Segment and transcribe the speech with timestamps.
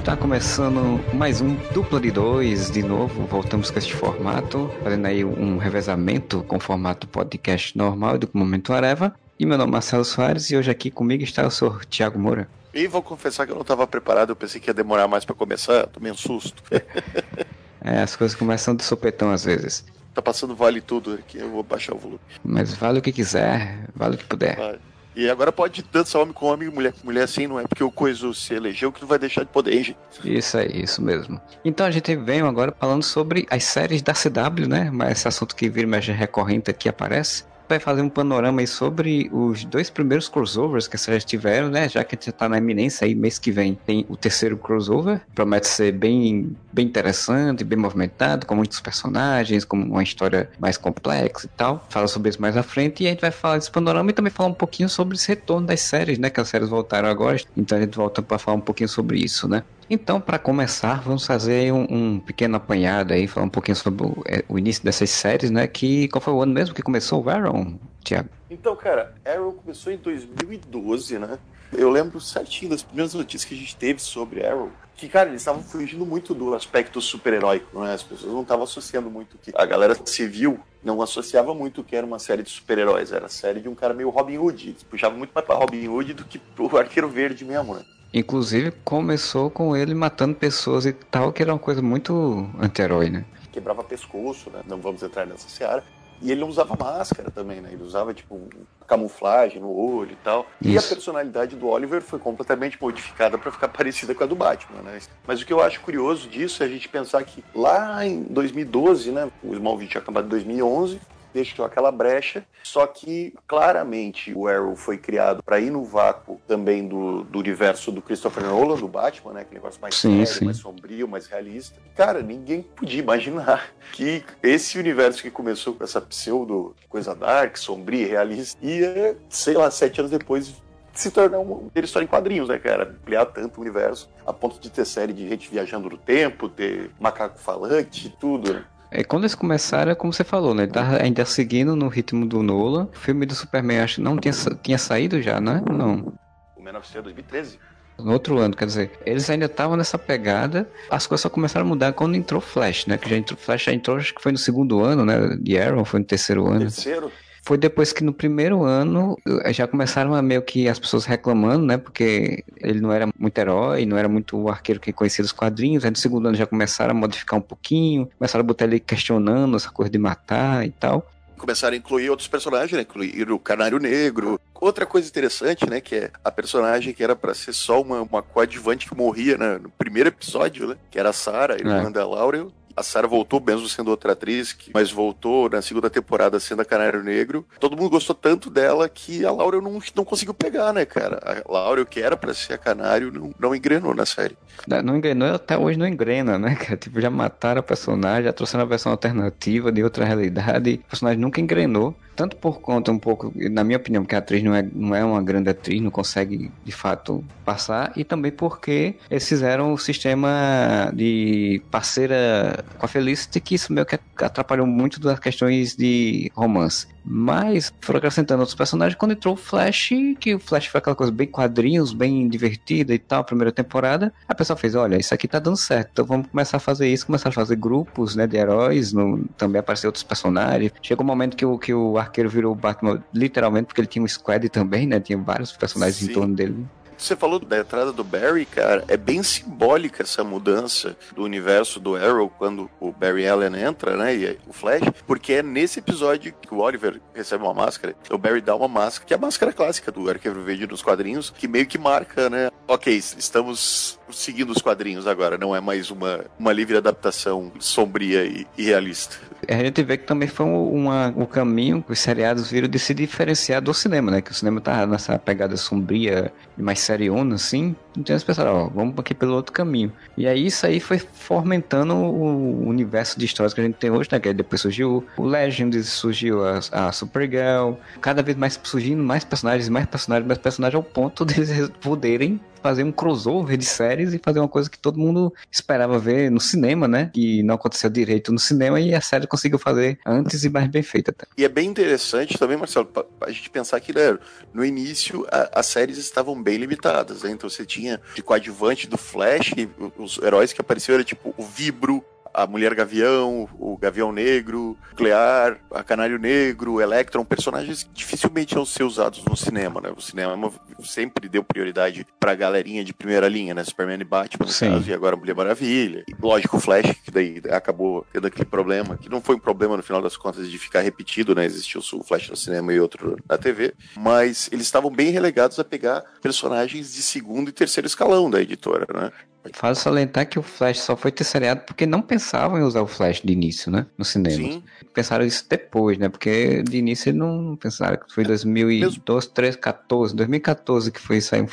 [0.00, 5.22] Está começando mais um dupla de dois, de novo, voltamos com este formato, fazendo aí
[5.22, 9.14] um revezamento com o formato podcast normal do Momento Areva.
[9.38, 12.48] E meu nome é Marcelo Soares e hoje aqui comigo está o senhor Tiago Moura.
[12.72, 15.36] E vou confessar que eu não estava preparado, eu pensei que ia demorar mais para
[15.36, 16.62] começar, tomei um susto.
[17.84, 19.84] é, as coisas começam de sopetão às vezes.
[20.14, 22.20] Tá passando vale tudo aqui, eu vou baixar o volume.
[22.42, 24.56] Mas vale o que quiser, vale o que puder.
[24.56, 24.89] Vale.
[25.14, 27.90] E agora pode dançar homem com homem mulher com mulher assim, não é porque o
[27.90, 29.96] coisa se elegeu que não vai deixar de poder, hein?
[30.24, 31.40] Isso aí, isso mesmo.
[31.64, 34.90] Então a gente vem agora falando sobre as séries da CW, né?
[34.92, 37.44] Mas esse assunto que vira mais recorrente aqui aparece
[37.78, 41.88] fazer um panorama aí sobre os dois primeiros crossovers que vocês tiveram, né?
[41.88, 45.20] Já que a gente tá na eminência aí, mês que vem tem o terceiro crossover.
[45.34, 51.46] Promete ser bem, bem interessante, bem movimentado, com muitos personagens, com uma história mais complexa
[51.46, 51.86] e tal.
[51.88, 54.32] Fala sobre isso mais à frente e a gente vai falar desse panorama e também
[54.32, 56.30] falar um pouquinho sobre esse retorno das séries, né?
[56.30, 57.38] Que as séries voltaram agora.
[57.56, 59.62] Então a gente volta para falar um pouquinho sobre isso, né?
[59.92, 64.22] Então, para começar, vamos fazer um, um, pequeno apanhado aí, falar um pouquinho sobre o,
[64.24, 65.66] é, o, início dessas séries, né?
[65.66, 67.74] Que qual foi o ano mesmo que começou o Arrow,
[68.04, 68.28] Tiago?
[68.48, 71.40] Então, cara, Arrow começou em 2012, né?
[71.72, 74.70] Eu lembro certinho das primeiras notícias que a gente teve sobre Arrow.
[74.94, 77.92] Que, cara, eles estavam fugindo muito do aspecto super-heróico, né?
[77.92, 82.06] As pessoas não estavam associando muito que a galera civil não associava muito que era
[82.06, 84.68] uma série de super-heróis, era a série de um cara meio Robin Hood.
[84.68, 87.84] Eles puxavam muito mais pra Robin Hood do que pro Arqueiro Verde mesmo, né?
[88.12, 93.24] Inclusive, começou com ele matando pessoas e tal, que era uma coisa muito anti-herói, né?
[93.52, 94.62] Quebrava pescoço, né?
[94.66, 95.84] Não vamos entrar nessa seara.
[96.22, 97.70] E ele não usava máscara também, né?
[97.72, 98.38] Ele usava, tipo,
[98.86, 100.46] camuflagem no olho e tal.
[100.60, 100.70] Isso.
[100.70, 104.82] E a personalidade do Oliver foi completamente modificada para ficar parecida com a do Batman,
[104.82, 104.98] né?
[105.26, 109.12] Mas o que eu acho curioso disso é a gente pensar que lá em 2012,
[109.12, 109.30] né?
[109.42, 111.00] O Smallville tinha acabado em 2011
[111.32, 116.86] deixou aquela brecha, só que claramente o Arrow foi criado para ir no vácuo também
[116.86, 119.40] do, do universo do Christopher Nolan, do Batman, né?
[119.42, 120.44] Aquele negócio mais sim, sério, sim.
[120.44, 121.80] mais sombrio, mais realista.
[121.96, 128.06] Cara, ninguém podia imaginar que esse universo que começou com essa pseudo coisa dark, sombria,
[128.08, 130.54] realista, ia, sei lá, sete anos depois
[130.92, 132.84] se tornar uma história em quadrinhos, né, cara?
[132.84, 136.90] Ampliar tanto o universo a ponto de ter série de gente viajando no tempo, ter
[136.98, 138.64] macaco falante, tudo, né?
[138.90, 140.64] É, quando eles começaram, é como você falou, né?
[140.64, 142.88] Ele tá ainda seguindo no ritmo do Nolan.
[142.92, 145.62] O filme do Superman acho que não tinha, tinha saído já, né?
[145.70, 146.12] Não.
[146.56, 147.58] O Man of Steel 2013.
[147.98, 150.68] No outro ano, quer dizer, eles ainda estavam nessa pegada.
[150.90, 152.96] As coisas só começaram a mudar quando entrou Flash, né?
[152.96, 155.36] Que já entrou Flash, já entrou, acho que foi no segundo ano, né?
[155.40, 156.60] De Arrow, foi no terceiro ano.
[156.60, 157.12] Terceiro?
[157.50, 161.66] Foi depois que no primeiro ano eh, já começaram a meio que as pessoas reclamando,
[161.66, 161.76] né?
[161.76, 165.84] Porque ele não era muito herói, não era muito o arqueiro que conhecia dos quadrinhos.
[165.84, 169.56] Aí no segundo ano já começaram a modificar um pouquinho, começaram a botar ele questionando
[169.56, 171.04] essa coisa de matar e tal
[171.36, 172.82] começaram a incluir outros personagens, né?
[172.82, 174.38] Incluir o Canário Negro.
[174.54, 175.80] Outra coisa interessante, né?
[175.80, 179.58] Que é a personagem que era para ser só uma, uma coadjuvante que morria né,
[179.58, 180.76] no primeiro episódio, né?
[180.90, 181.90] Que era a Sarah, irmã é.
[181.90, 182.52] da Laurel.
[182.80, 187.02] A Sarah voltou, mesmo sendo outra atriz, mas voltou na segunda temporada sendo a Canário
[187.02, 187.44] Negro.
[187.58, 191.20] Todo mundo gostou tanto dela que a Laura não, não conseguiu pegar, né, cara?
[191.22, 194.34] A Laura, que era pra ser a Canário, não, não engrenou na série.
[194.66, 196.78] Não, não engrenou, até hoje não engrena, né, cara?
[196.78, 200.80] Tipo, já mataram a personagem, já trouxeram a versão alternativa de outra realidade.
[200.86, 204.42] O personagem nunca engrenou tanto por conta um pouco, na minha opinião, que a atriz
[204.42, 208.94] não é, não é uma grande atriz, não consegue de fato passar, e também porque
[209.10, 215.00] eles fizeram o sistema de parceira com a Felicity, que isso meio que atrapalhou muito
[215.00, 216.86] das questões de romance.
[217.04, 221.12] Mas foram acrescentando outros personagens quando entrou o Flash, que o Flash foi aquela coisa
[221.12, 224.12] bem quadrinhos, bem divertida e tal, primeira temporada.
[224.28, 227.06] A pessoa fez: olha, isso aqui tá dando certo, então vamos começar a fazer isso,
[227.06, 230.72] começar a fazer grupos né, de heróis, no, também aparecer outros personagens.
[230.82, 234.04] Chegou um momento que o, que o arqueiro virou o Batman literalmente, porque ele tinha
[234.04, 235.00] um squad também, né?
[235.00, 236.10] Tinha vários personagens Sim.
[236.10, 236.66] em torno dele.
[236.98, 241.96] Você falou da entrada do Barry, cara, é bem simbólica essa mudança do universo do
[241.96, 246.52] Arrow quando o Barry Allen entra, né, e o Flash, porque é nesse episódio que
[246.52, 249.90] o Oliver recebe uma máscara, o Barry dá uma máscara, que é a máscara clássica
[249.90, 255.06] do Arqueiro Verde nos quadrinhos, que meio que marca, né, ok, estamos seguindo os quadrinhos
[255.06, 259.16] agora, não é mais uma, uma livre adaptação sombria e, e realista.
[259.48, 262.92] A gente vê que também foi uma, um caminho que os seriados viram de se
[262.92, 264.20] diferenciar do cinema, né?
[264.20, 267.74] Que o cinema tá nessa pegada sombria e mais seriona, assim.
[267.96, 269.92] Então eles pensaram, ó, vamos aqui pelo outro caminho.
[270.16, 274.08] E aí isso aí foi fomentando o universo de histórias que a gente tem hoje,
[274.12, 274.20] né?
[274.20, 279.68] Que depois surgiu o Legend, surgiu a, a Supergirl, cada vez mais surgindo mais personagens,
[279.68, 284.38] mais personagens, mais personagens, ao ponto deles poderem fazer um crossover de séries e fazer
[284.38, 287.10] uma coisa que todo mundo esperava ver no cinema, né?
[287.12, 290.82] Que não aconteceu direito no cinema e a série conseguiu fazer antes e mais bem
[290.82, 291.10] feita.
[291.10, 291.26] Até.
[291.36, 292.88] E é bem interessante também, Marcelo,
[293.20, 294.18] a gente pensar que né,
[294.52, 297.30] no início a, as séries estavam bem limitadas, né?
[297.30, 299.52] Então você tinha de coadjuvante do Flash,
[299.98, 305.58] os heróis que apareceram era tipo o Vibro, a Mulher Gavião, o Gavião Negro, Nuclear,
[305.72, 309.92] a Canário Negro, o Electron, personagens que dificilmente iam ser usados no cinema, né?
[309.96, 313.64] O cinema sempre deu prioridade pra galerinha de primeira linha, né?
[313.64, 314.70] Superman e Batman, no Sim.
[314.70, 316.04] caso, e agora Mulher Maravilha.
[316.08, 319.76] E, lógico, o Flash, que daí acabou tendo aquele problema, que não foi um problema
[319.76, 321.44] no final das contas de ficar repetido, né?
[321.44, 325.64] Existiu o Flash no cinema e outro na TV, mas eles estavam bem relegados a
[325.64, 329.10] pegar personagens de segundo e terceiro escalão da editora, né?
[329.54, 333.22] Faz salientar que o Flash só foi terceiriado porque não pensavam em usar o Flash
[333.22, 333.86] de início, né?
[333.96, 334.36] No cinema.
[334.36, 334.62] Sim.
[334.92, 336.08] Pensaram isso depois, né?
[336.08, 341.46] Porque de início não pensaram que foi 2012, 13, 14, 2014 que foi aí,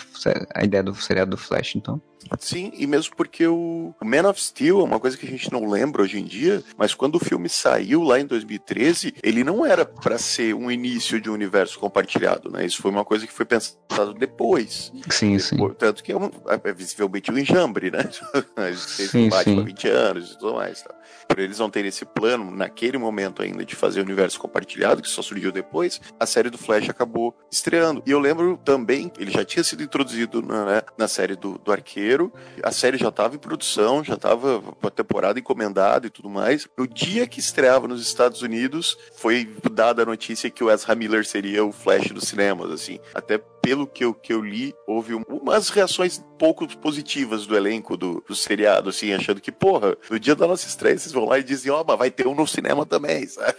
[0.54, 2.02] a ideia do seriado do Flash, então.
[2.40, 5.70] Sim, e mesmo porque o Man of Steel é uma coisa que a gente não
[5.70, 9.86] lembra hoje em dia, mas quando o filme saiu lá em 2013, ele não era
[9.86, 12.66] para ser um início de um universo compartilhado, né?
[12.66, 14.92] Isso foi uma coisa que foi pensado depois.
[15.10, 15.58] Sim, sim.
[15.58, 16.30] Portanto, que é, um,
[16.64, 18.10] é visivelmente um enjambre, né?
[18.72, 19.64] Gente sim, sim.
[19.64, 20.82] 20 anos e tudo mais.
[20.82, 20.97] Tá?
[21.28, 25.10] Por eles não terem esse plano naquele momento ainda de fazer o universo compartilhado, que
[25.10, 28.02] só surgiu depois, a série do Flash acabou estreando.
[28.06, 31.72] E eu lembro também, ele já tinha sido introduzido na, né, na série do, do
[31.72, 32.32] Arqueiro,
[32.64, 36.68] a série já estava em produção, já estava a temporada encomendada e tudo mais.
[36.78, 41.26] No dia que estreava nos Estados Unidos, foi dada a notícia que o Ezra Miller
[41.26, 43.00] seria o Flash dos cinemas, assim.
[43.14, 43.38] Até
[43.68, 48.34] pelo que eu, que eu li, houve umas reações pouco positivas do elenco do, do
[48.34, 51.70] seriado, assim, achando que, porra, no dia da nossa estreia vocês vão lá e dizem,
[51.70, 53.58] ó, oh, mas vai ter um no cinema também, sabe?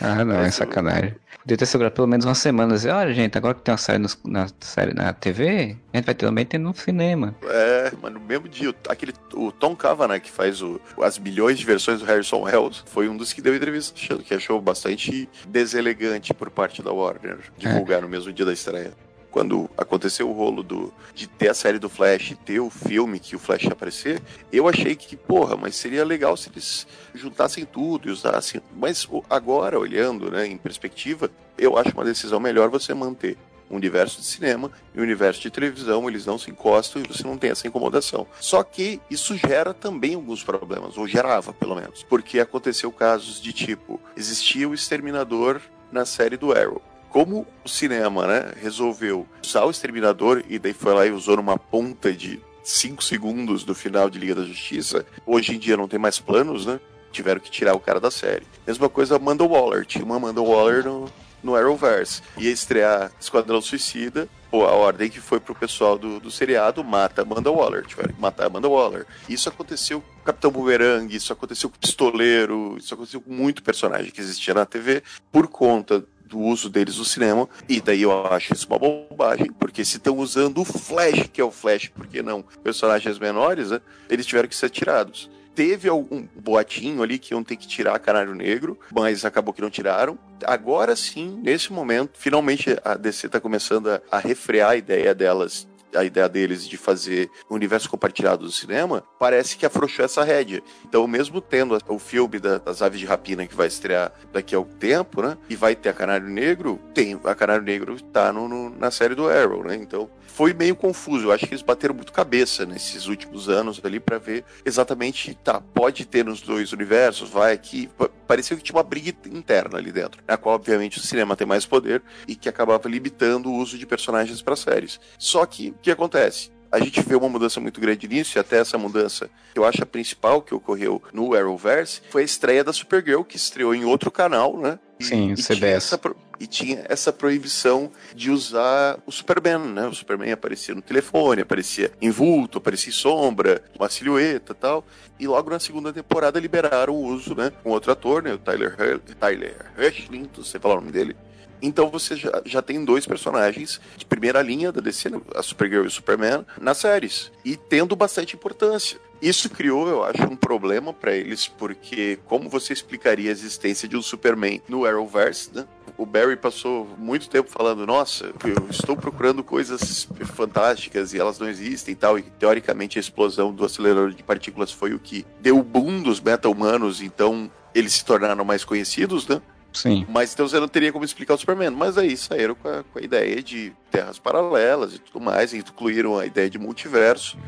[0.00, 1.16] Ah, não, é sacanagem.
[1.40, 2.74] Podia ter segurado pelo menos uma semana.
[2.74, 6.06] Dizer, olha, gente, agora que tem uma série, no, na, série na TV, a gente
[6.06, 7.34] vai ter, também ter no cinema.
[7.44, 11.64] É, mas no mesmo dia, aquele, o Tom Cavanagh, que faz o, as milhões de
[11.64, 16.32] versões do Harrison Wells, foi um dos que deu entrevista achando que achou bastante deselegante
[16.32, 18.02] por parte da Warner divulgar é.
[18.02, 18.92] no mesmo dia da estreia
[19.32, 23.18] quando aconteceu o rolo do, de ter a série do Flash e ter o filme
[23.18, 27.64] que o Flash ia aparecer, eu achei que, porra, mas seria legal se eles juntassem
[27.64, 28.60] tudo e usassem.
[28.76, 33.38] Mas agora, olhando né, em perspectiva, eu acho uma decisão melhor você manter
[33.70, 37.24] o universo de cinema e o universo de televisão, eles não se encostam e você
[37.24, 38.26] não tem essa incomodação.
[38.38, 43.50] Só que isso gera também alguns problemas, ou gerava pelo menos, porque aconteceu casos de
[43.50, 46.82] tipo, existia o Exterminador na série do Arrow
[47.12, 51.58] como o cinema, né, resolveu usar o Exterminador e daí foi lá e usou numa
[51.58, 55.98] ponta de 5 segundos do final de Liga da Justiça, hoje em dia não tem
[55.98, 56.80] mais planos, né?
[57.10, 58.46] Tiveram que tirar o cara da série.
[58.66, 59.84] Mesma coisa Amanda Waller.
[59.84, 61.12] Tinha uma Amanda Waller no,
[61.42, 62.22] no Arrowverse.
[62.38, 64.26] Ia estrear Esquadrão Suicida.
[64.50, 67.84] Pô, a ordem que foi pro pessoal do, do seriado mata Amanda Waller.
[67.84, 69.06] Tiveram que matar Amanda Waller.
[69.28, 74.10] Isso aconteceu com Capitão Boomerang, isso aconteceu com o Pistoleiro, isso aconteceu com muito personagem
[74.10, 77.48] que existia na TV por conta do uso deles no cinema.
[77.68, 81.44] E daí eu acho isso uma bobagem, porque se estão usando o Flash, que é
[81.44, 83.80] o Flash, por que não personagens menores, né?
[84.08, 85.30] Eles tiveram que ser tirados.
[85.54, 89.68] Teve algum boatinho ali que iam ter que tirar Canário Negro, mas acabou que não
[89.68, 90.18] tiraram.
[90.46, 95.68] Agora sim, nesse momento, finalmente a DC está começando a, a refrear a ideia delas
[95.94, 100.62] a ideia deles de fazer o universo compartilhado do cinema, parece que afrouxou essa rédea.
[100.84, 104.74] Então, mesmo tendo o filme das Aves de Rapina que vai estrear daqui a algum
[104.74, 105.36] tempo, né?
[105.48, 109.14] E vai ter a Canário Negro, tem a Canário Negro tá no, no, na série
[109.14, 109.76] do Arrow, né?
[109.76, 111.26] Então, foi meio confuso.
[111.26, 115.60] Eu acho que eles bateram muito cabeça nesses últimos anos ali para ver exatamente, tá,
[115.60, 117.88] pode ter nos dois universos, vai aqui.
[118.32, 121.66] Parecia que tinha uma briga interna ali dentro, na qual, obviamente, o cinema tem mais
[121.66, 124.98] poder e que acabava limitando o uso de personagens para séries.
[125.18, 126.50] Só que o que acontece?
[126.72, 129.86] a gente vê uma mudança muito grande nisso, e até essa mudança, eu acho a
[129.86, 134.56] principal que ocorreu no Arrowverse, foi a estreia da Supergirl, que estreou em outro canal,
[134.56, 134.78] né?
[135.02, 135.56] Sim, e CBS.
[135.56, 136.00] Tinha essa,
[136.40, 139.86] e tinha essa proibição de usar o Superman, né?
[139.86, 144.84] O Superman aparecia no telefone, aparecia em vulto, aparecia em sombra, uma silhueta tal.
[145.18, 147.52] E logo na segunda temporada liberaram o uso, né?
[147.62, 148.32] Com outro ator, né?
[148.34, 148.76] O Tyler,
[149.18, 151.16] Tyler Hoechlin, não sei falar o nome dele
[151.62, 155.20] então você já, já tem dois personagens de primeira linha da DC, né?
[155.34, 157.30] a Supergirl e o Superman, nas séries.
[157.44, 159.00] E tendo bastante importância.
[159.22, 163.96] Isso criou, eu acho, um problema para eles, porque como você explicaria a existência de
[163.96, 165.64] um Superman no Arrowverse, né?
[165.96, 171.48] O Barry passou muito tempo falando: Nossa, eu estou procurando coisas fantásticas e elas não
[171.48, 172.18] existem e tal.
[172.18, 176.20] E teoricamente a explosão do acelerador de partículas foi o que deu o boom dos
[176.20, 179.40] meta-humanos, então eles se tornaram mais conhecidos, né?
[179.72, 180.06] Sim.
[180.08, 181.70] Mas então você não teria como explicar o Superman.
[181.70, 185.58] Mas aí saíram com a, com a ideia de terras paralelas e tudo mais, e
[185.58, 187.38] incluíram a ideia de multiverso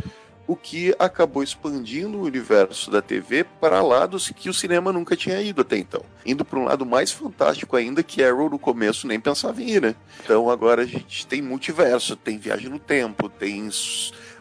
[0.46, 5.40] o que acabou expandindo o universo da TV para lados que o cinema nunca tinha
[5.40, 6.02] ido até então.
[6.24, 9.82] Indo para um lado mais fantástico ainda, que Arrow no começo nem pensava em ir,
[9.82, 9.94] né?
[10.22, 13.68] Então agora a gente tem multiverso, tem viagem no tempo, tem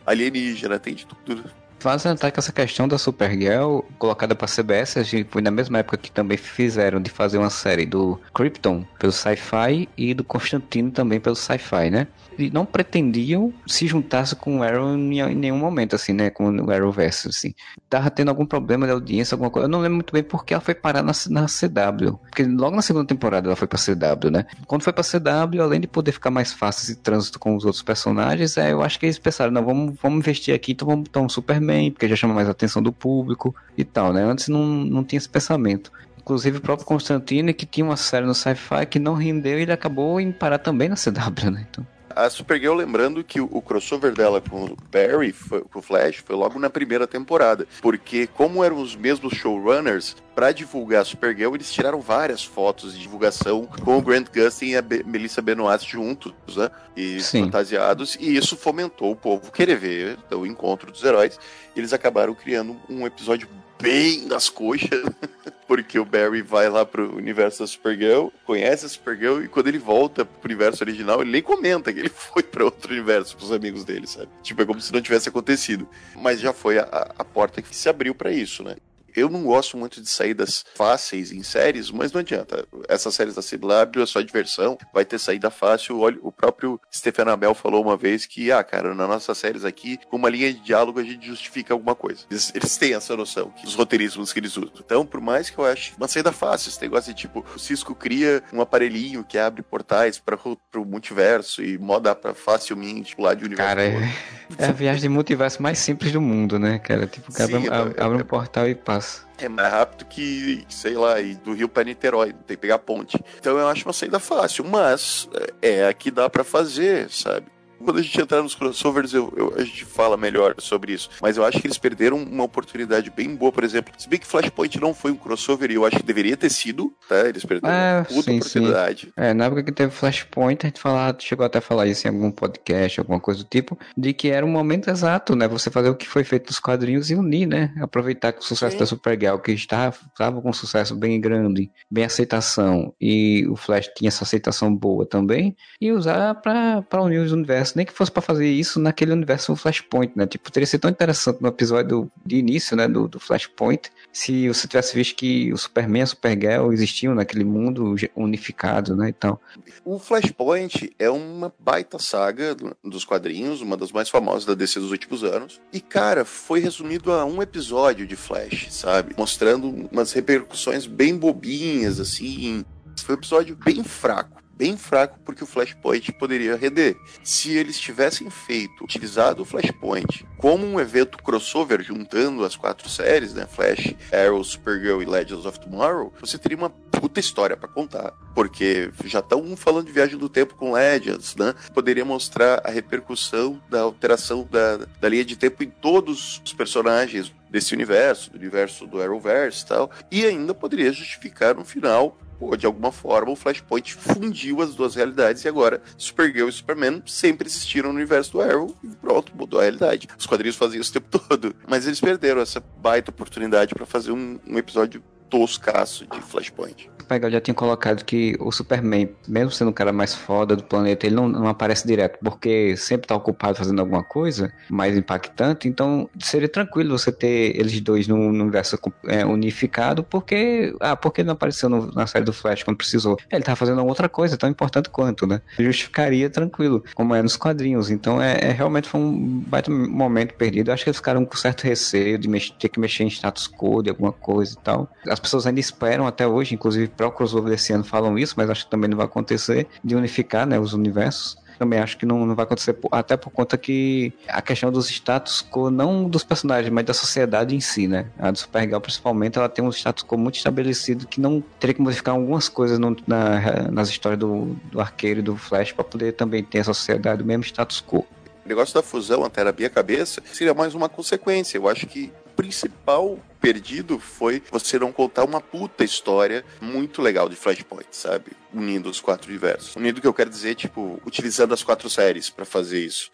[0.06, 1.50] alienígena, tem de tudo.
[1.84, 5.80] Vale lembrar que essa questão da Supergirl, colocada para CBS, a gente foi na mesma
[5.80, 10.92] época que também fizeram de fazer uma série do Krypton pelo Sci-Fi e do Constantino
[10.92, 12.08] também pelo Sci-Fi, né?
[12.52, 16.30] Não pretendiam se juntar com o Arrow em, nenhum momento, assim, né?
[16.30, 17.54] Com o Arrowverse, assim.
[17.90, 19.66] Tava tendo algum problema de audiência, alguma coisa.
[19.66, 22.20] Eu não lembro muito bem porque ela foi parar na, na CW.
[22.30, 24.46] Porque logo na segunda temporada ela foi pra CW, né?
[24.66, 27.84] Quando foi pra CW, além de poder ficar mais fácil esse trânsito com os outros
[27.84, 31.22] personagens, é, eu acho que eles pensaram, não, vamos, vamos investir aqui, então vamos botar
[31.22, 34.24] um Superman, porque já chama mais a atenção do público e tal, né?
[34.24, 35.92] Antes não, não tinha esse pensamento.
[36.24, 40.22] Inclusive o próprio Constantine, que tinha uma série no Sci-Fi que não rendeu, ele acabou
[40.22, 41.68] em parar também na CW, né?
[41.70, 41.86] Então...
[42.16, 46.36] A Supergirl, lembrando que o crossover dela com o Barry, foi, com o Flash, foi
[46.36, 47.68] logo na primeira temporada.
[47.82, 53.02] Porque, como eram os mesmos showrunners, para divulgar a Supergirl, eles tiraram várias fotos de
[53.02, 56.70] divulgação com o Grant Gustin e a Be Melissa Benoist juntos, né?
[56.96, 57.46] E Sim.
[57.46, 58.18] fantasiados.
[58.20, 61.40] E isso fomentou o povo querer ver então, o encontro dos heróis.
[61.76, 63.48] Eles acabaram criando um episódio
[63.84, 65.04] bem nas coxas,
[65.68, 69.78] porque o Barry vai lá pro universo da Supergirl, conhece a Supergirl e quando ele
[69.78, 73.84] volta pro universo original, ele nem comenta que ele foi para outro universo pros amigos
[73.84, 74.30] dele, sabe?
[74.42, 75.86] Tipo, é como se não tivesse acontecido.
[76.16, 78.78] Mas já foi a, a porta que se abriu para isso, né?
[79.16, 82.66] Eu não gosto muito de saídas fáceis em séries, mas não adianta.
[82.88, 86.00] Essas séries da CW é só diversão, vai ter saída fácil.
[86.00, 90.00] Olha, o próprio Stephen Amell falou uma vez que, ah, cara, nas nossas séries aqui,
[90.10, 92.22] com uma linha de diálogo a gente justifica alguma coisa.
[92.30, 94.72] Eles, eles têm essa noção, que os roteirismos que eles usam.
[94.80, 97.94] Então, por mais que eu ache uma saída fácil, esse negócio de tipo, o Cisco
[97.94, 100.38] cria um aparelhinho que abre portais para
[100.76, 103.70] o multiverso e moda para facilmente pular de universo.
[103.70, 104.12] Cara, é,
[104.58, 107.06] é, a viagem de multiverso mais simples do mundo, né, cara?
[107.06, 109.03] Tipo, Sim, abre, é, abre um portal e passa
[109.38, 113.20] é mais rápido que, sei lá, do Rio para Niterói, tem que pegar ponte.
[113.40, 115.28] Então eu acho uma saída fácil, mas
[115.62, 117.53] é, é a que dá para fazer, sabe?
[117.84, 121.10] Quando a gente entrar nos crossovers, eu, eu, a gente fala melhor sobre isso.
[121.22, 123.94] Mas eu acho que eles perderam uma oportunidade bem boa, por exemplo.
[123.98, 126.94] Se bem que Flashpoint não foi um crossover e eu acho que deveria ter sido,
[127.08, 127.28] tá?
[127.28, 129.06] Eles perderam é, uma puta sim, oportunidade.
[129.08, 129.12] Sim.
[129.18, 132.10] É, na época que teve Flashpoint, a gente falava, chegou até a falar isso em
[132.10, 135.48] algum podcast, alguma coisa do tipo, de que era um momento exato, né?
[135.48, 137.74] Você fazer o que foi feito nos quadrinhos e unir, né?
[137.82, 138.80] Aproveitar que o sucesso sim.
[138.80, 143.90] da Supergirl, que estava, estava com um sucesso bem grande, bem aceitação, e o Flash
[143.96, 148.22] tinha essa aceitação boa também, e usar para unir os universos, nem que fosse para
[148.22, 150.26] fazer isso naquele universo Flashpoint, né?
[150.26, 154.68] Tipo, teria sido tão interessante no episódio de início, né, do, do Flashpoint, se você
[154.68, 159.40] tivesse visto que o Superman e a Supergirl existiam naquele mundo unificado, né, então.
[159.84, 164.92] O Flashpoint é uma baita saga dos quadrinhos, uma das mais famosas da DC dos
[164.92, 165.62] últimos anos.
[165.72, 169.16] E, cara, foi resumido a um episódio de Flash, sabe?
[169.18, 172.64] Mostrando umas repercussões bem bobinhas, assim.
[173.04, 176.96] Foi um episódio bem fraco bem fraco porque o Flashpoint poderia render.
[177.24, 183.34] Se eles tivessem feito, utilizado o Flashpoint como um evento crossover juntando as quatro séries,
[183.34, 188.14] né, Flash, Arrow, Supergirl e Legends of Tomorrow, você teria uma puta história para contar,
[188.34, 191.54] porque já estão falando de viagem do tempo com Legends, né?
[191.74, 197.34] Poderia mostrar a repercussão da alteração da, da linha de tempo em todos os personagens
[197.50, 202.56] desse universo, do universo do Arrowverse e tal, e ainda poderia justificar no final pô,
[202.56, 207.48] de alguma forma o Flashpoint fundiu as duas realidades e agora Supergirl e Superman sempre
[207.48, 210.08] existiram no universo do Arrow e pronto, mudou a realidade.
[210.18, 214.12] Os quadrinhos faziam isso o tempo todo, mas eles perderam essa baita oportunidade para fazer
[214.12, 216.92] um, um episódio toscaço de Flashpoint.
[217.04, 221.06] Pegal já tinha colocado que o Superman, mesmo sendo o cara mais foda do planeta,
[221.06, 226.10] ele não, não aparece direto, porque sempre tá ocupado fazendo alguma coisa mais impactante, então
[226.20, 231.68] seria tranquilo você ter eles dois no universo é, unificado, porque, ah, porque não apareceu
[231.68, 233.18] no, na série do Flash quando precisou?
[233.32, 235.42] Ele tá fazendo outra coisa tão importante quanto, né?
[235.60, 240.70] Justificaria tranquilo, como é nos quadrinhos, então é, é realmente foi um baita momento perdido,
[240.70, 243.48] Eu acho que eles ficaram com certo receio de mexer, ter que mexer em status
[243.48, 244.90] quo de alguma coisa e tal.
[245.08, 248.50] As pessoas ainda esperam até hoje, inclusive para o crossover desse ano falam isso, mas
[248.50, 252.26] acho que também não vai acontecer, de unificar né, os universos também acho que não,
[252.26, 256.72] não vai acontecer, até por conta que a questão dos status quo, não dos personagens,
[256.74, 258.08] mas da sociedade em si, né?
[258.20, 261.82] A do Supergirl, principalmente, ela tem um status quo muito estabelecido que não teria que
[261.82, 266.14] modificar algumas coisas no, na, nas histórias do, do Arqueiro e do Flash para poder
[266.14, 268.06] também ter essa sociedade, o mesmo status quo.
[268.46, 271.58] O negócio da fusão, até na minha cabeça, seria mais uma consequência.
[271.58, 277.36] Eu acho que principal perdido foi você não contar uma puta história muito legal de
[277.36, 278.32] Flashpoint, sabe?
[278.54, 279.76] Unindo os quatro universos.
[279.76, 283.12] Unindo o que eu quero dizer, tipo, utilizando as quatro séries para fazer isso.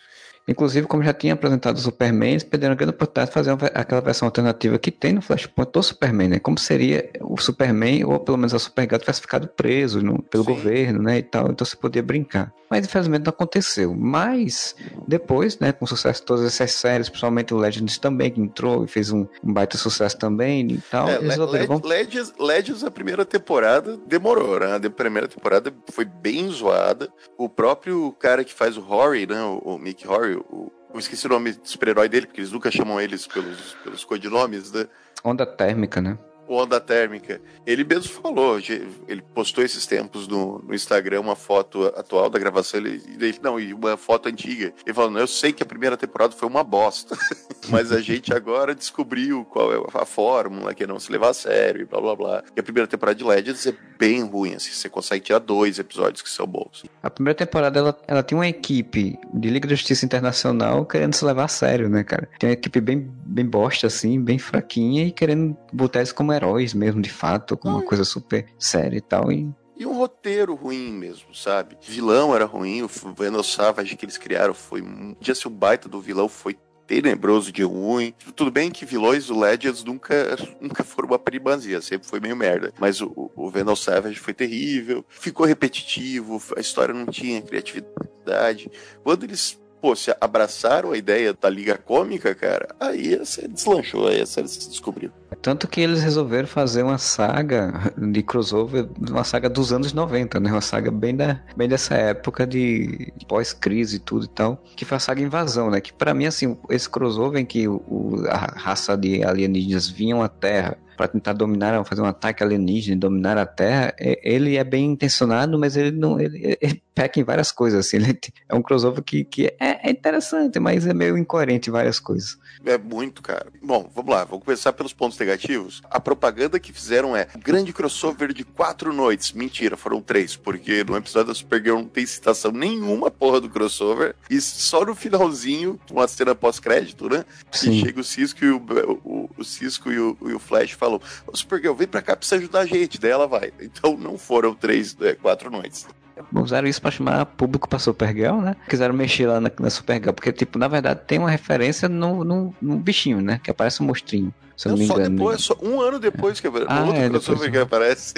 [0.48, 3.68] Inclusive, como já tinha apresentado o Superman, eles perderam a grande oportunidade de fazer uma,
[3.68, 6.40] aquela versão alternativa que tem no Flashpoint do Superman, né?
[6.40, 10.54] Como seria o Superman, ou pelo menos a Supergirl, tivesse ficado preso no, pelo Sim.
[10.54, 11.18] governo, né?
[11.18, 12.54] E tal, então você podia brincar.
[12.70, 13.96] Mas infelizmente não aconteceu.
[13.96, 14.76] Mas
[15.08, 18.86] depois, né, com o sucesso de todas essas séries, principalmente o Legends também, que entrou
[18.86, 21.10] e fez um, um baita sucesso também e tal.
[21.10, 21.82] É, resolveram...
[21.84, 24.76] Legends, Legends, a primeira temporada demorou, né?
[24.76, 27.12] A primeira temporada foi bem zoada.
[27.38, 29.42] O próprio cara que faz o Horry, né?
[29.42, 32.72] O, o Mick Horry, o, eu esqueci o nome do super-herói dele, porque eles nunca
[32.72, 34.88] chamam eles pelos, pelos codinomes, né?
[35.24, 36.18] Onda térmica, né?
[36.56, 37.42] Onda térmica.
[37.66, 38.60] Ele mesmo falou,
[39.08, 43.60] ele postou esses tempos no, no Instagram uma foto atual da gravação, ele, ele, não,
[43.60, 44.74] e uma foto antiga.
[44.86, 47.18] Ele falou, eu sei que a primeira temporada foi uma bosta,
[47.70, 51.34] mas a gente agora descobriu qual é a fórmula, que é não se levar a
[51.34, 52.44] sério e blá blá blá.
[52.56, 56.22] E a primeira temporada de Legends é bem ruim, assim, você consegue tirar dois episódios
[56.22, 56.84] que são bons.
[57.04, 61.26] A primeira temporada, ela, ela tem uma equipe de Liga da Justiça Internacional querendo se
[61.26, 62.28] levar a sério, né, cara?
[62.40, 66.74] Tem uma equipe bem, bem bosta, assim, bem fraquinha e querendo botar isso como heróis
[66.74, 69.32] mesmo, de fato, com uma coisa super séria e tal.
[69.32, 71.78] E e um roteiro ruim mesmo, sabe?
[71.82, 74.82] Vilão era ruim, o Venom Savage que eles criaram foi.
[74.82, 78.14] Podia ser o baita do vilão, foi tenebroso de ruim.
[78.36, 82.74] Tudo bem que vilões do Legends nunca, nunca foram uma primazia, sempre foi meio merda.
[82.78, 88.70] Mas o, o Venom Savage foi terrível, ficou repetitivo, a história não tinha criatividade.
[89.02, 94.26] Quando eles pô, se abraçaram a ideia da Liga Cômica, cara, aí você deslanchou, aí
[94.26, 95.12] série se descobriu.
[95.42, 100.52] Tanto que eles resolveram fazer uma saga de crossover, uma saga dos anos 90, né?
[100.52, 104.98] Uma saga bem, da, bem dessa época de pós-crise e tudo e tal, que foi
[104.98, 105.80] a saga Invasão, né?
[105.80, 110.28] Que para mim, assim, esse crossover em que o, a raça de alienígenas vinham à
[110.28, 115.58] Terra para tentar dominar, fazer um ataque alienígena, dominar a Terra, ele é bem intencionado,
[115.58, 119.24] mas ele não, ele, ele peca em várias coisas, assim, ele é um crossover que,
[119.24, 122.38] que é, é interessante, mas é meio incoerente em várias coisas.
[122.66, 123.48] É muito, cara.
[123.64, 125.82] Bom, vamos lá, vamos começar pelos pontos negativos.
[125.90, 129.32] A propaganda que fizeram é grande crossover de quatro noites.
[129.32, 134.14] Mentira, foram três, porque no episódio da Supergirl não tem citação nenhuma porra do crossover.
[134.30, 137.24] E só no finalzinho, uma cena pós-crédito, né?
[137.50, 137.72] Sim.
[137.72, 138.58] E chega o Cisco e o,
[139.06, 140.89] o, o Cisco e o, e o Flash falam:
[141.28, 143.00] Ô Supergirl, vem pra cá, precisa ajudar a gente.
[143.00, 143.52] Daí ela vai.
[143.60, 145.88] Então não foram três, é, quatro noites
[146.34, 148.56] usaram isso pra chamar público pra Supergirl, né?
[148.68, 152.56] Quiseram mexer lá na, na Supergirl, porque, tipo, na verdade tem uma referência no, no,
[152.62, 153.40] no bichinho, né?
[153.44, 154.34] Que aparece um monstrinho.
[154.56, 155.16] Se eu não, não me engano.
[155.16, 158.14] Depois, só um ano depois que ah, outro é, que aparece.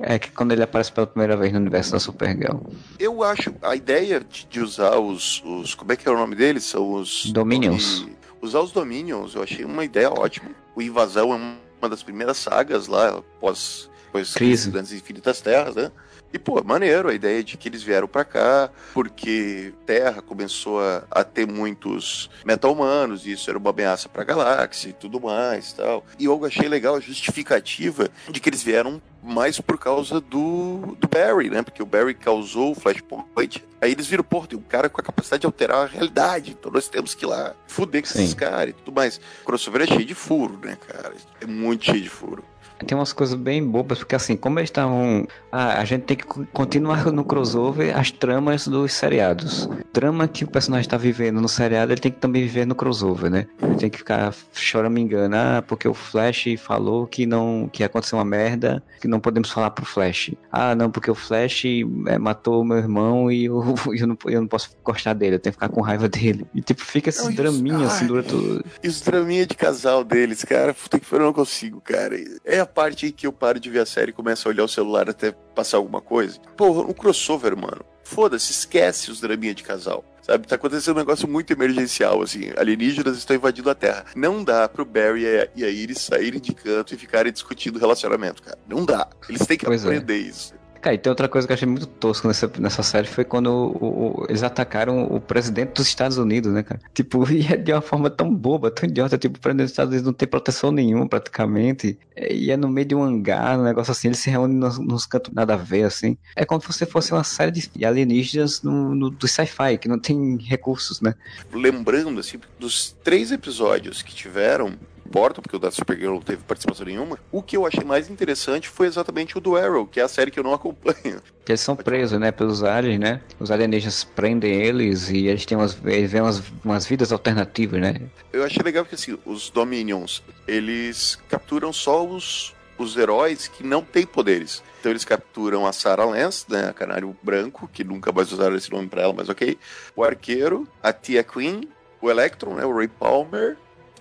[0.00, 2.58] É que quando ele aparece pela primeira vez no universo da Supergirl.
[2.98, 5.76] Eu acho a ideia de, usar os, os.
[5.76, 6.64] Como é que é o nome deles?
[6.64, 7.30] São os.
[7.30, 8.08] Dominions.
[8.42, 10.50] usar os Dominions, eu achei uma ideia ótima.
[10.74, 11.36] O Invasão é
[11.80, 13.87] uma das primeiras sagas lá, após.
[14.08, 15.92] Depois Crise das Infinitas Terras, né?
[16.32, 21.04] E, pô, maneiro a ideia de que eles vieram para cá, porque Terra começou a,
[21.10, 26.04] a ter muitos meta-humanos, e isso era uma ameaça pra galáxia e tudo mais tal.
[26.18, 31.08] E eu achei legal a justificativa de que eles vieram mais por causa do, do
[31.08, 31.62] Barry, né?
[31.62, 33.64] Porque o Barry causou o Flashpoint.
[33.80, 36.70] Aí eles viram, pô, tem um cara com a capacidade de alterar a realidade, então
[36.70, 39.18] nós temos que ir lá fuder com esses caras e tudo mais.
[39.42, 41.14] O crossover é cheio de furo, né, cara?
[41.40, 42.44] É muito cheio de furo
[42.86, 45.26] tem umas coisas bem bobas, porque assim, como eles estavam.
[45.50, 49.68] Ah, a gente tem que continuar no crossover as tramas dos seriados.
[49.92, 53.30] Trama que o personagem está vivendo no seriado, ele tem que também viver no crossover,
[53.30, 53.46] né?
[53.62, 58.24] Ele tem que ficar choramingando, ah, porque o Flash falou que não que aconteceu uma
[58.24, 60.32] merda, que não podemos falar pro Flash.
[60.52, 61.64] Ah, não, porque o Flash
[62.06, 65.52] é, matou meu irmão e eu, eu, não, eu não posso gostar dele, eu tenho
[65.52, 66.46] que ficar com raiva dele.
[66.54, 68.64] E tipo, fica esse draminha assim durante tudo.
[68.84, 72.16] Os draminha de casal deles, cara, puta que eu não consigo, cara.
[72.44, 74.64] É a parte em que eu paro de ver a série e começo a olhar
[74.64, 76.38] o celular até passar alguma coisa.
[76.56, 77.84] Porra, um crossover, mano.
[78.04, 80.04] Foda-se, esquece os draminha de casal.
[80.22, 82.50] Sabe, tá acontecendo um negócio muito emergencial, assim.
[82.56, 84.04] Alienígenas estão invadindo a Terra.
[84.14, 85.24] Não dá pro Barry
[85.56, 88.58] e a Iris saírem de canto e ficarem discutindo relacionamento, cara.
[88.68, 89.08] Não dá.
[89.26, 89.86] Eles têm que pois é.
[89.86, 90.18] aprender é.
[90.18, 90.54] isso.
[90.80, 93.48] Cara, e tem outra coisa que eu achei muito tosco nessa, nessa série foi quando
[93.48, 96.80] o, o, eles atacaram o presidente dos Estados Unidos, né, cara?
[96.94, 99.18] Tipo, e é de uma forma tão boba, tão idiota.
[99.18, 101.98] Tipo, o presidente dos Estados Unidos não tem proteção nenhuma, praticamente.
[102.16, 105.06] E é no meio de um hangar, um negócio assim, eles se reúnem nos, nos
[105.06, 106.16] cantos nada a ver, assim.
[106.36, 110.36] É como se fosse uma série de alienígenas no, no, do sci-fi, que não tem
[110.36, 111.14] recursos, né?
[111.52, 114.74] Lembrando, assim, dos três episódios que tiveram,
[115.08, 117.18] importam, porque o da Supergirl não teve participação nenhuma.
[117.32, 120.30] O que eu achei mais interessante foi exatamente o do Arrow, que é a série
[120.30, 121.20] que eu não acompanho.
[121.48, 123.22] Eles são presos, né, pelos aliens, né?
[123.40, 128.02] Os alienígenas prendem eles e eles têm umas, eles vêm umas, umas vidas alternativas, né?
[128.30, 133.82] Eu achei legal que assim, os Dominions, eles capturam só os, os heróis que não
[133.82, 134.62] têm poderes.
[134.78, 138.70] Então eles capturam a Sarah Lance, né, a Canário Branco, que nunca mais usaram esse
[138.70, 139.58] nome pra ela, mas ok.
[139.96, 141.66] O Arqueiro, a Tia Queen,
[142.00, 143.56] o Electron, né, o Ray Palmer.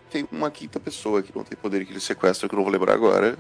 [0.10, 2.72] Tem uma quinta pessoa que não tem poder que ele sequestra, que eu não vou
[2.72, 3.38] lembrar agora.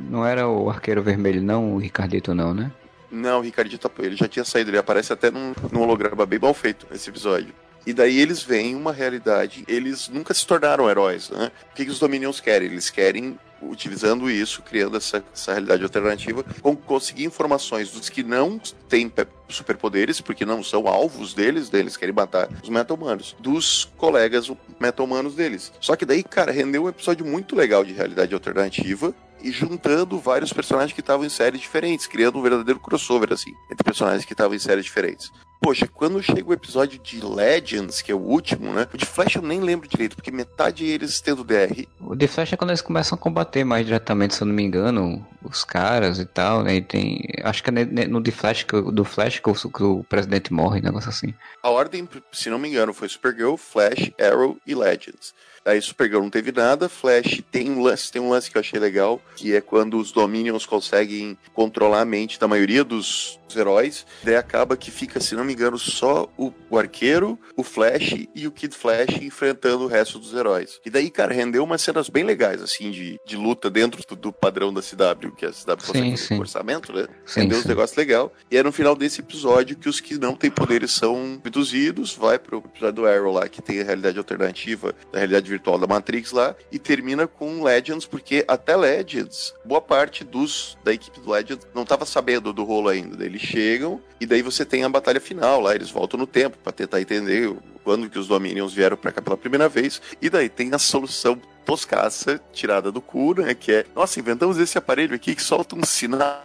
[0.00, 2.72] Não era o Arqueiro Vermelho, não, o Ricardito, não, né?
[3.10, 6.54] Não, o Ricardito, ele já tinha saído, ele aparece até num, num holograma bem mal
[6.54, 7.54] feito nesse episódio.
[7.86, 11.52] E daí eles veem uma realidade, eles nunca se tornaram heróis, né?
[11.70, 12.68] O que, que os Dominions querem?
[12.68, 13.38] Eles querem,
[13.70, 16.44] utilizando isso, criando essa, essa realidade alternativa,
[16.86, 19.12] conseguir informações dos que não têm
[19.48, 24.50] superpoderes, porque não são alvos deles, deles querem matar os meta-humanos, dos colegas
[24.80, 25.72] meta-humanos deles.
[25.80, 30.54] Só que daí, cara, rendeu um episódio muito legal de realidade alternativa, e juntando vários
[30.54, 34.56] personagens que estavam em séries diferentes, criando um verdadeiro crossover, assim, entre personagens que estavam
[34.56, 35.30] em séries diferentes.
[35.64, 38.86] Poxa, quando chega o episódio de Legends, que é o último, né?
[38.92, 41.86] O de Flash eu nem lembro direito, porque metade eles tendo DR.
[41.98, 44.62] O de Flash é quando eles começam a combater mais diretamente, se eu não me
[44.62, 46.74] engano, os caras e tal, né?
[46.74, 47.22] E tem.
[47.42, 51.08] Acho que é no de Flash, do Flash que o, que o presidente morre, negócio
[51.08, 51.32] assim.
[51.62, 55.32] A ordem, se não me engano, foi Supergirl, Flash, Arrow e Legends.
[55.64, 58.78] Aí Supergirl não teve nada, Flash tem um lance, tem um lance que eu achei
[58.78, 64.36] legal, que é quando os Dominions conseguem controlar a mente da maioria dos heróis, daí
[64.36, 68.52] acaba que fica, se não me engano, só o, o Arqueiro, o Flash e o
[68.52, 70.80] Kid Flash enfrentando o resto dos heróis.
[70.84, 74.32] E daí, cara, rendeu umas cenas bem legais, assim, de, de luta dentro do, do
[74.32, 77.06] padrão da CW, que a CW consegue sim, orçamento, né?
[77.24, 77.64] Sim, rendeu sim.
[77.64, 78.32] uns negócios legal.
[78.50, 82.38] E é no final desse episódio que os que não têm poderes são abduzidos, vai
[82.38, 86.32] pro episódio do Arrow lá, que tem a realidade alternativa, da realidade virtual da Matrix
[86.32, 91.66] lá, e termina com Legends, porque até Legends, boa parte dos da equipe do Legends
[91.74, 93.24] não tava sabendo do rolo ainda.
[93.24, 96.72] Eles chegam e daí você tem a batalha final lá, eles voltam no tempo para
[96.72, 97.54] tentar entender
[97.84, 101.38] quando que os Dominions vieram para cá pela primeira vez, e daí tem a solução
[101.64, 103.54] toscaça tirada do cu, né?
[103.54, 106.42] Que é, nossa, inventamos esse aparelho aqui que solta um sinal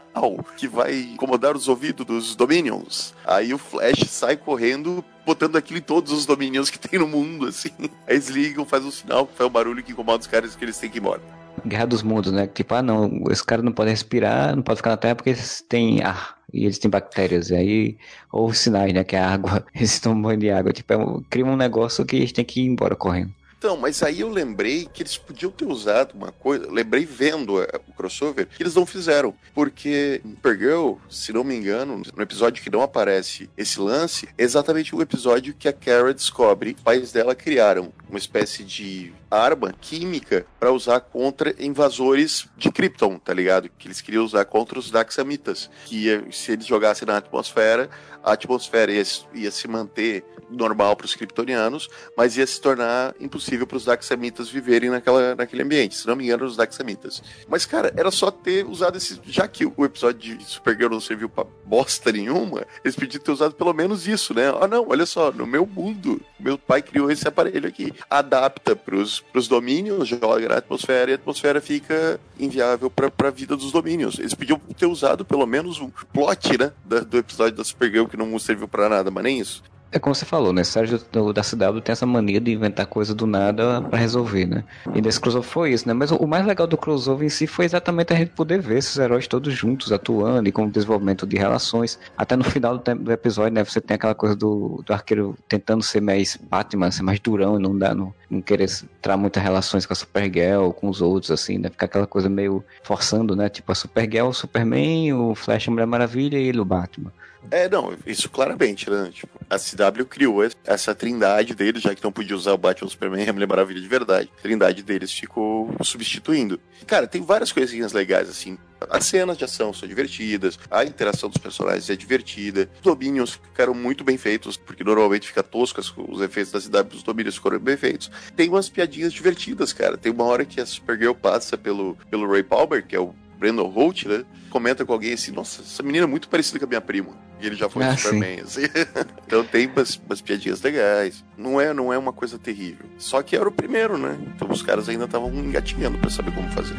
[0.58, 3.14] que vai incomodar os ouvidos dos Dominions.
[3.26, 7.48] Aí o Flash sai correndo, botando aquilo em todos os Dominions que tem no mundo,
[7.48, 7.72] assim.
[8.08, 10.78] Aí eles ligam, faz um sinal, faz um barulho que incomoda os caras que eles
[10.78, 11.22] têm que ir embora.
[11.66, 12.48] Guerra dos Mundos, né?
[12.48, 15.62] Tipo, ah, não, esse cara não pode respirar, não pode ficar na Terra porque eles
[15.68, 17.50] têm ar e eles têm bactérias.
[17.50, 17.98] E aí,
[18.32, 19.04] ou sinais, né?
[19.04, 20.74] Que é água, eles estão banhando de água.
[20.74, 20.98] Tipo, é,
[21.30, 23.34] cria um negócio que eles têm que ir embora correndo.
[23.60, 27.94] Então, mas aí eu lembrei que eles podiam ter usado uma coisa, lembrei vendo o
[27.94, 29.36] crossover, que eles não fizeram.
[29.54, 34.96] Porque Supergirl, se não me engano, no episódio que não aparece esse lance, é exatamente
[34.96, 40.46] o episódio que a Kara descobre que pais dela criaram uma espécie de arma química
[40.58, 43.70] para usar contra invasores de Krypton, tá ligado?
[43.78, 45.70] Que eles queriam usar contra os Daxamitas.
[45.86, 47.90] Que se eles jogassem na atmosfera,
[48.30, 53.68] a atmosfera ia, ia se manter normal para os kryptonianos, mas ia se tornar impossível
[53.68, 55.96] para os Daxamitas viverem naquela, naquele ambiente.
[55.96, 57.22] Se não me engano, os Daxamitas.
[57.48, 59.20] Mas, cara, era só ter usado esse.
[59.26, 63.54] Já que o episódio de Supergirl não serviu para bosta nenhuma, eles podiam ter usado
[63.54, 64.50] pelo menos isso, né?
[64.60, 67.94] Ah, não, olha só, no meu mundo, meu pai criou esse aparelho aqui.
[68.10, 73.56] Adapta para os domínios, joga na atmosfera e a atmosfera fica inviável para a vida
[73.56, 74.18] dos domínios.
[74.18, 76.72] Eles podiam ter usado pelo menos um plot, né?
[76.86, 79.64] Do, do episódio da Supergirl que não serviu para nada, mas nem isso.
[79.92, 80.64] É como você falou, né?
[80.64, 84.64] Sérgio do, da CW tem essa mania de inventar coisa do nada para resolver, né?
[84.94, 85.96] E nesse crossover foi isso, né?
[85.96, 88.78] Mas o, o, mais legal do crossover em si foi exatamente a gente poder ver
[88.78, 92.00] esses heróis todos juntos atuando e com o desenvolvimento de relações.
[92.16, 93.64] Até no final do, do episódio, né?
[93.64, 97.62] Você tem aquela coisa do, do arqueiro tentando ser mais Batman, ser mais durão e
[97.62, 101.58] não dá, não, não querer entrar muitas relações com a Supergirl, com os outros, assim,
[101.58, 101.70] né?
[101.70, 103.50] Ficar aquela coisa meio forçando, né?
[103.50, 107.12] Tipo a Supergirl, o Superman, o Flash, a Mulher Maravilha e ele o Batman.
[107.50, 109.10] É, não, isso claramente, né?
[109.14, 112.92] Tipo, a CW criou essa trindade deles, já que não podia usar o Batman, o
[112.92, 114.30] Superman a Mulher Maravilha de verdade.
[114.38, 116.60] A trindade deles ficou substituindo.
[116.86, 118.58] Cara, tem várias coisinhas legais, assim.
[118.90, 123.74] As cenas de ação são divertidas, a interação dos personagens é divertida, os domínios ficaram
[123.74, 127.78] muito bem feitos, porque normalmente fica tosco os efeitos da cidade, os domínios foram bem
[127.78, 128.10] feitos.
[128.36, 129.98] Tem umas piadinhas divertidas, cara.
[129.98, 133.68] Tem uma hora que a Supergirl passa pelo, pelo Ray Palmer, que é o Brandon
[133.68, 134.26] Holt, né?
[134.50, 137.18] Comenta com alguém assim, nossa, essa menina é muito parecida com a minha prima.
[137.40, 138.64] E ele já foi ah, Superman, assim.
[139.26, 141.24] então tem umas, umas, piadinhas legais.
[141.38, 142.86] Não é, não é uma coisa terrível.
[142.98, 144.20] Só que era o primeiro, né?
[144.36, 146.76] Então os caras ainda estavam engatinhando para saber como fazer.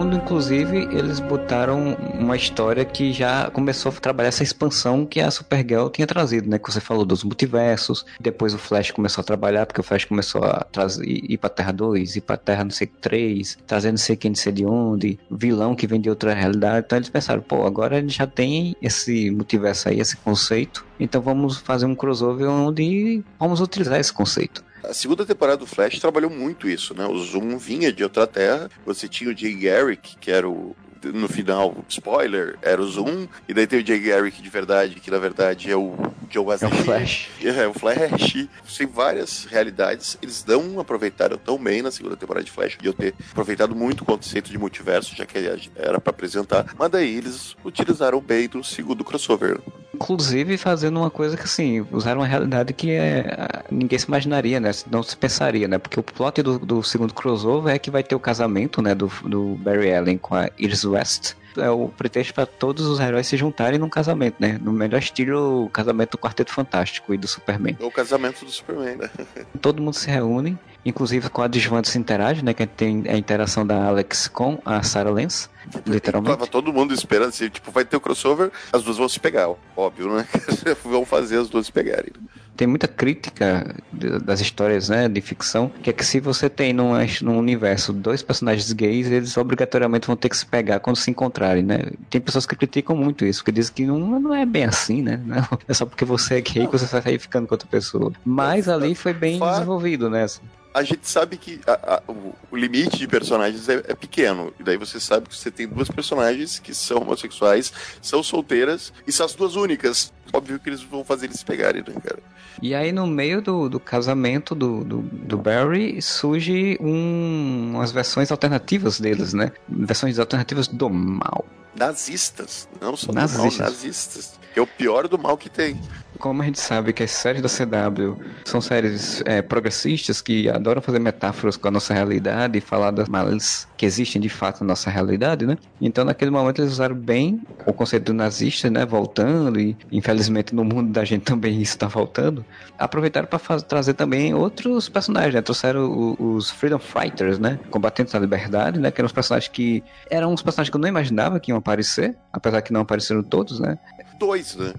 [0.00, 5.30] Segundo, inclusive, eles botaram uma história que já começou a trabalhar essa expansão que a
[5.30, 6.58] Supergirl tinha trazido, né?
[6.58, 8.06] Que você falou dos multiversos.
[8.18, 11.72] Depois o Flash começou a trabalhar, porque o Flash começou a trazer, ir pra Terra
[11.72, 15.18] 2, ir pra Terra não sei 3, trazendo não sei quem, não sei de onde,
[15.30, 16.86] vilão que vem de outra realidade.
[16.86, 20.82] Então eles pensaram, pô, agora a gente já tem esse multiverso aí, esse conceito.
[20.98, 24.64] Então vamos fazer um crossover onde vamos utilizar esse conceito.
[24.82, 27.06] A segunda temporada do Flash trabalhou muito isso, né?
[27.06, 31.28] O Zoom vinha de outra terra, você tinha o Jay Garrick, que era o, no
[31.28, 35.18] final, spoiler, era o Zoom, e daí tem o Jay Garrick de verdade, que na
[35.18, 35.94] verdade é o
[36.30, 36.70] Joe Wesley.
[36.70, 37.30] É o Flash.
[37.44, 38.48] É, o Flash.
[38.76, 42.92] Tem várias realidades, eles não aproveitaram tão bem na segunda temporada de Flash, de eu
[42.92, 45.38] ter aproveitado muito o conceito de multiverso, já que
[45.76, 49.60] era para apresentar, mas daí eles utilizaram bem do segundo crossover
[50.00, 54.70] inclusive fazendo uma coisa que assim, usaram uma realidade que é, ninguém se imaginaria, né?
[54.90, 55.76] Não se pensaria, né?
[55.76, 59.12] Porque o plot do, do segundo crossover é que vai ter o casamento, né, do,
[59.24, 61.34] do Barry Allen com a Iris West.
[61.56, 64.58] É o pretexto para todos os heróis se juntarem num casamento, né?
[64.62, 67.76] No melhor estilo, o casamento do Quarteto Fantástico e do Superman.
[67.80, 69.10] O casamento do Superman, né?
[69.60, 72.54] Todo mundo se reúne, inclusive com a adjuvante se interage, né?
[72.54, 75.48] Que tem a interação da Alex com a Sarah Lance.
[75.86, 76.38] Literalmente.
[76.38, 79.48] Tava todo mundo esperando, assim, tipo, vai ter o crossover, as duas vão se pegar,
[79.76, 80.26] óbvio, né?
[80.84, 82.12] vão fazer as duas se pegarem.
[82.56, 83.74] Tem muita crítica
[84.22, 86.92] das histórias né, de ficção, que é que se você tem num,
[87.22, 91.62] num universo dois personagens gays, eles obrigatoriamente vão ter que se pegar quando se encontrarem,
[91.62, 91.78] né?
[92.10, 95.18] Tem pessoas que criticam muito isso, que dizem que não, não é bem assim, né?
[95.24, 98.12] Não é só porque você é gay que você vai sair ficando com outra pessoa.
[98.26, 100.24] Mas ali foi bem desenvolvido, né?
[100.24, 100.42] Assim
[100.72, 104.52] a gente sabe que a, a, o, o, limite de personagens é, é, pequeno.
[104.58, 109.12] E daí você sabe que você tem duas personagens que são homossexuais, são solteiras e
[109.12, 110.12] são as duas únicas.
[110.32, 112.18] Óbvio que eles vão fazer eles pegarem, né, cara?
[112.62, 118.30] E aí, no meio do, do casamento do, do, do Barry, surge um, umas versões
[118.30, 119.50] alternativas deles, né?
[119.68, 121.44] Versões alternativas do mal.
[121.74, 123.54] Nazistas, não só nazistas.
[123.54, 124.40] do mal, nazistas.
[124.52, 125.80] Que é o pior do mal que tem
[126.20, 130.82] como a gente sabe que as séries da CW são séries é, progressistas que adoram
[130.82, 134.68] fazer metáforas com a nossa realidade e falar das males que existem de fato na
[134.68, 135.56] nossa realidade, né?
[135.80, 138.84] Então, naquele momento, eles usaram bem o conceito do nazista, né?
[138.84, 142.44] Voltando, e infelizmente no mundo da gente também isso está voltando.
[142.78, 145.40] Aproveitaram para trazer também outros personagens, né?
[145.40, 147.58] Trouxeram o, os Freedom Fighters, né?
[147.70, 148.90] Combatentes da liberdade, né?
[148.90, 152.14] Que eram os personagens que eram uns personagens que eu não imaginava que iam aparecer,
[152.30, 153.78] apesar que não apareceram todos, né?
[154.18, 154.74] Dois, né?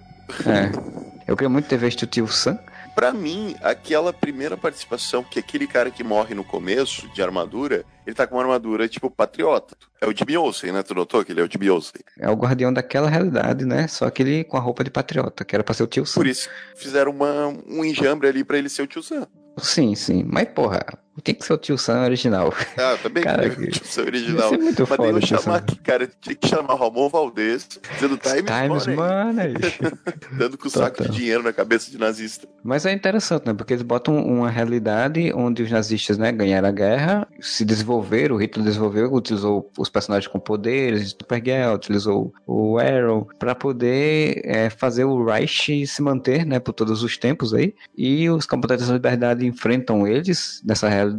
[0.46, 1.02] É.
[1.32, 2.60] Eu queria muito ter visto o tio Sam.
[2.94, 8.14] Pra mim, aquela primeira participação, que aquele cara que morre no começo, de armadura, ele
[8.14, 9.78] tá com uma armadura tipo patriota.
[10.02, 10.84] É o Jimmy Olsen, né?
[10.84, 12.02] Tu notou que ele é o Jimmy Olsen?
[12.20, 13.88] É o guardião daquela realidade, né?
[13.88, 16.20] Só que ele com a roupa de patriota, que era pra ser o tio Sam.
[16.20, 19.26] Por isso fizeram uma, um enjambre ali pra ele ser o tio Sam.
[19.58, 20.26] Sim, sim.
[20.28, 20.82] Mas, porra,
[21.22, 22.54] tem que ser o tio Sam original.
[22.78, 24.52] Ah, também cara, que o tio Sam original.
[24.52, 28.88] Muito Mas foda, tem chamar aqui, cara, tinha que chamar Ramon Valdez, dizendo Times, Times
[28.88, 29.54] Money.
[30.38, 32.48] Dando com o saco de dinheiro na cabeça de nazista.
[32.64, 33.54] Mas é interessante, né?
[33.54, 38.40] Porque eles botam uma realidade onde os nazistas, né, ganharam a guerra, se desenvolveram, o
[38.40, 45.06] Hitler desenvolveu, utilizou os personagens com poderes, Supergirl, utilizou o Arrow, para poder é, fazer
[45.06, 47.74] o Reich se manter, né, por todos os tempos aí.
[47.98, 51.11] E os combatentes da liberdade enfrentam eles nessa realidade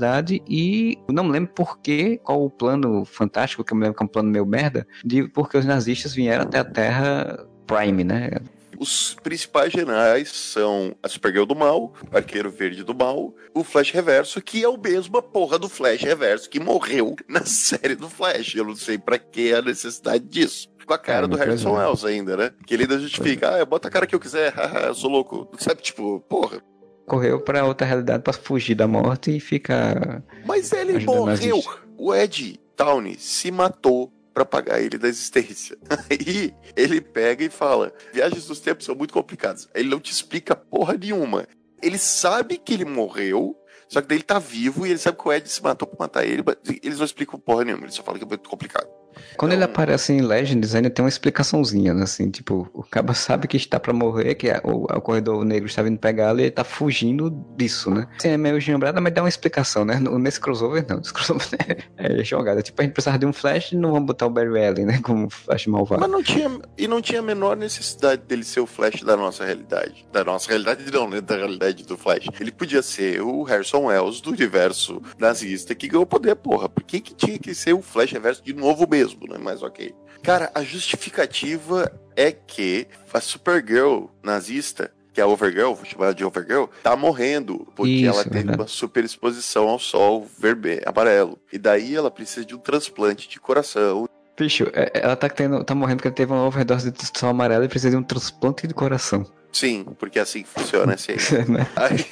[0.49, 4.03] e não me lembro por que, qual o plano fantástico, que eu me lembro que
[4.03, 8.31] é um plano meio merda, de porque os nazistas vieram até a Terra Prime, né?
[8.79, 13.93] Os principais generais são a Supergirl do Mal, o Arqueiro Verde do Mal, o Flash
[13.93, 18.09] Reverso, que é o mesmo a porra do Flash Reverso que morreu na série do
[18.09, 18.57] Flash.
[18.57, 22.05] Eu não sei para que a necessidade disso com a cara é, do Harrison Wells
[22.05, 22.51] ainda, né?
[22.67, 24.53] Que ele ainda justifica, ah, bota a cara que eu quiser,
[24.87, 25.49] eu sou louco.
[25.59, 26.61] Sabe, tipo, porra,
[27.07, 30.23] correu para outra realidade para fugir da morte e ficar.
[30.47, 31.63] Mas ele morreu.
[31.97, 35.77] O Ed Towney se matou para pagar ele da existência.
[36.11, 39.69] Aí ele pega e fala: viagens dos tempos são muito complicadas.
[39.75, 41.47] Ele não te explica porra nenhuma.
[41.83, 43.57] Ele sabe que ele morreu,
[43.89, 46.07] só que daí ele tá vivo e ele sabe que o Ed se matou pra
[46.07, 46.43] matar ele.
[46.83, 48.89] Eles não explicam porra nenhuma, eles só falam que é muito complicado.
[49.37, 52.05] Quando então, ele aparece em Legends, ainda tem uma explicaçãozinha, né?
[52.05, 55.67] Assim, tipo, o cabo sabe que está para morrer, que é, o, o corredor negro
[55.67, 58.07] está vindo pegá-lo e ele tá fugindo disso, né?
[58.19, 59.99] Assim, é meio gembrada, mas dá uma explicação, né?
[60.01, 61.01] Nesse crossover, não.
[61.03, 61.49] Esse crossover
[61.97, 62.63] é, é jogada.
[62.63, 65.01] Tipo, a gente precisava de um Flash e não vamos botar o Barry Allen, né?
[65.03, 66.01] Como Flash malvado.
[66.01, 69.45] Mas não tinha, e não tinha a menor necessidade dele ser o Flash da nossa
[69.45, 70.07] realidade.
[70.13, 71.21] Da nossa realidade, não, né?
[71.21, 72.27] Da realidade do Flash.
[72.41, 76.69] Ele podia ser o Harrison Wells do universo nazista que ganhou poder, porra.
[76.69, 79.39] Por que que tinha que ser o Flash Reverso de novo mesmo, né?
[79.41, 79.95] Mas ok.
[80.23, 86.25] Cara, a justificativa é que a Supergirl nazista que é a Overgirl, vou chamar de
[86.25, 91.39] Overgirl, tá morrendo porque Isso, ela teve uma superexposição ao sol vermelho, amarelo.
[91.53, 94.09] E daí ela precisa de um transplante de coração.
[94.39, 97.65] Bicho, é, ela tá, tendo, tá morrendo porque ela teve uma overdose de sol amarelo
[97.65, 99.27] e precisa de um transplante de coração.
[99.53, 101.17] Sim, porque é assim funciona aí.
[101.47, 101.67] né?
[101.77, 102.07] aí...